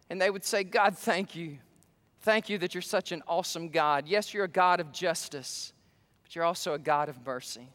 and 0.09 0.21
they 0.21 0.29
would 0.29 0.45
say, 0.45 0.63
God, 0.63 0.97
thank 0.97 1.35
you. 1.35 1.57
Thank 2.21 2.47
you 2.47 2.57
that 2.59 2.73
you're 2.73 2.81
such 2.81 3.11
an 3.11 3.21
awesome 3.27 3.69
God. 3.69 4.07
Yes, 4.07 4.33
you're 4.33 4.45
a 4.45 4.49
God 4.49 4.79
of 4.79 4.93
justice, 4.93 5.73
but 6.23 6.33
you're 6.33 6.45
also 6.45 6.73
a 6.73 6.79
God 6.79 7.09
of 7.09 7.25
mercy. 7.25 7.67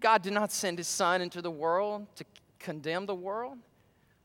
God 0.00 0.22
did 0.22 0.32
not 0.32 0.50
send 0.50 0.78
his 0.78 0.88
Son 0.88 1.20
into 1.20 1.42
the 1.42 1.50
world 1.50 2.06
to 2.16 2.24
condemn 2.58 3.04
the 3.04 3.14
world, 3.14 3.58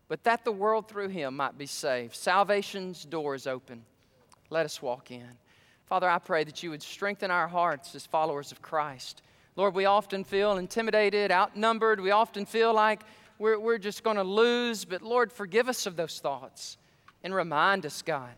but 0.07 0.23
that 0.23 0.45
the 0.45 0.51
world 0.51 0.87
through 0.87 1.09
him 1.09 1.35
might 1.35 1.57
be 1.57 1.65
saved. 1.65 2.15
Salvation's 2.15 3.03
door 3.03 3.35
is 3.35 3.45
open. 3.45 3.83
Let 4.49 4.65
us 4.65 4.81
walk 4.81 5.11
in. 5.11 5.27
Father, 5.85 6.09
I 6.09 6.19
pray 6.19 6.45
that 6.45 6.63
you 6.63 6.69
would 6.69 6.81
strengthen 6.81 7.29
our 7.31 7.47
hearts 7.47 7.93
as 7.95 8.05
followers 8.05 8.53
of 8.53 8.61
Christ. 8.61 9.21
Lord, 9.59 9.75
we 9.75 9.83
often 9.83 10.23
feel 10.23 10.55
intimidated, 10.55 11.33
outnumbered. 11.33 11.99
We 11.99 12.11
often 12.11 12.45
feel 12.45 12.73
like 12.73 13.01
we're, 13.39 13.59
we're 13.59 13.77
just 13.77 14.05
going 14.05 14.15
to 14.15 14.23
lose. 14.23 14.85
But 14.85 15.01
Lord, 15.01 15.33
forgive 15.33 15.67
us 15.67 15.85
of 15.85 15.97
those 15.97 16.19
thoughts 16.19 16.77
and 17.25 17.35
remind 17.35 17.85
us, 17.85 18.01
God, 18.01 18.31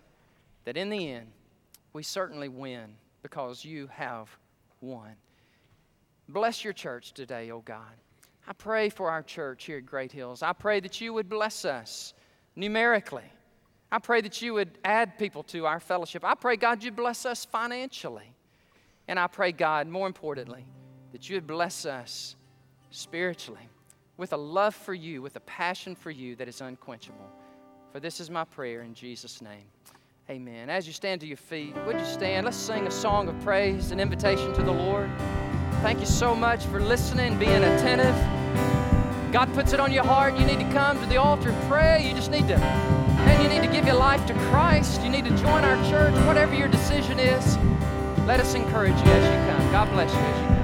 that 0.65 0.77
in 0.77 0.89
the 0.89 1.11
end, 1.11 1.27
we 1.93 2.01
certainly 2.01 2.49
win 2.49 2.95
because 3.21 3.63
you 3.63 3.87
have 3.93 4.35
won. 4.81 5.11
Bless 6.27 6.63
your 6.63 6.73
church 6.73 7.13
today, 7.13 7.51
oh 7.51 7.61
God. 7.61 7.93
I 8.47 8.53
pray 8.53 8.89
for 8.89 9.11
our 9.11 9.21
church 9.21 9.65
here 9.65 9.77
at 9.77 9.85
Great 9.85 10.11
Hills. 10.11 10.41
I 10.41 10.53
pray 10.53 10.79
that 10.79 11.01
you 11.01 11.13
would 11.13 11.29
bless 11.29 11.65
us 11.65 12.15
numerically. 12.55 13.31
I 13.91 13.99
pray 13.99 14.21
that 14.21 14.41
you 14.41 14.55
would 14.55 14.75
add 14.83 15.19
people 15.19 15.43
to 15.43 15.67
our 15.67 15.79
fellowship. 15.79 16.25
I 16.25 16.33
pray, 16.33 16.55
God, 16.55 16.83
you 16.83 16.91
bless 16.91 17.27
us 17.27 17.45
financially. 17.45 18.33
And 19.07 19.19
I 19.19 19.27
pray, 19.27 19.51
God, 19.51 19.87
more 19.87 20.07
importantly, 20.07 20.65
that 21.11 21.29
you 21.29 21.35
would 21.35 21.47
bless 21.47 21.85
us 21.85 22.35
spiritually 22.89 23.67
with 24.17 24.33
a 24.33 24.37
love 24.37 24.75
for 24.75 24.93
you, 24.93 25.21
with 25.21 25.35
a 25.35 25.41
passion 25.41 25.95
for 25.95 26.11
you 26.11 26.35
that 26.35 26.47
is 26.47 26.61
unquenchable. 26.61 27.29
For 27.91 27.99
this 27.99 28.19
is 28.19 28.29
my 28.29 28.43
prayer 28.43 28.81
in 28.81 28.93
Jesus' 28.93 29.41
name. 29.41 29.65
Amen. 30.29 30.69
As 30.69 30.87
you 30.87 30.93
stand 30.93 31.19
to 31.21 31.27
your 31.27 31.37
feet, 31.37 31.75
would 31.85 31.99
you 31.99 32.05
stand? 32.05 32.45
Let's 32.45 32.55
sing 32.55 32.87
a 32.87 32.91
song 32.91 33.27
of 33.27 33.39
praise, 33.41 33.91
an 33.91 33.99
invitation 33.99 34.53
to 34.53 34.61
the 34.61 34.71
Lord. 34.71 35.09
Thank 35.81 35.99
you 35.99 36.05
so 36.05 36.35
much 36.35 36.63
for 36.65 36.79
listening, 36.79 37.37
being 37.39 37.63
attentive. 37.63 38.15
God 39.33 39.51
puts 39.53 39.73
it 39.73 39.79
on 39.79 39.91
your 39.91 40.03
heart. 40.03 40.37
You 40.37 40.45
need 40.45 40.59
to 40.59 40.71
come 40.71 40.99
to 40.99 41.05
the 41.07 41.17
altar 41.17 41.49
and 41.49 41.69
pray. 41.69 42.07
You 42.07 42.13
just 42.13 42.31
need 42.31 42.47
to, 42.49 42.55
and 42.55 43.43
you 43.43 43.49
need 43.49 43.65
to 43.65 43.73
give 43.73 43.85
your 43.85 43.95
life 43.95 44.25
to 44.27 44.33
Christ. 44.49 45.01
You 45.01 45.09
need 45.09 45.25
to 45.25 45.35
join 45.37 45.63
our 45.63 45.83
church, 45.89 46.13
whatever 46.27 46.53
your 46.53 46.67
decision 46.67 47.19
is. 47.19 47.57
Let 48.27 48.39
us 48.39 48.53
encourage 48.53 48.93
you 48.93 49.11
as 49.11 49.23
you 49.25 49.51
come. 49.51 49.71
God 49.71 49.91
bless 49.91 50.13
you 50.13 50.19
as 50.19 50.41
you 50.41 50.47
come. 50.47 50.60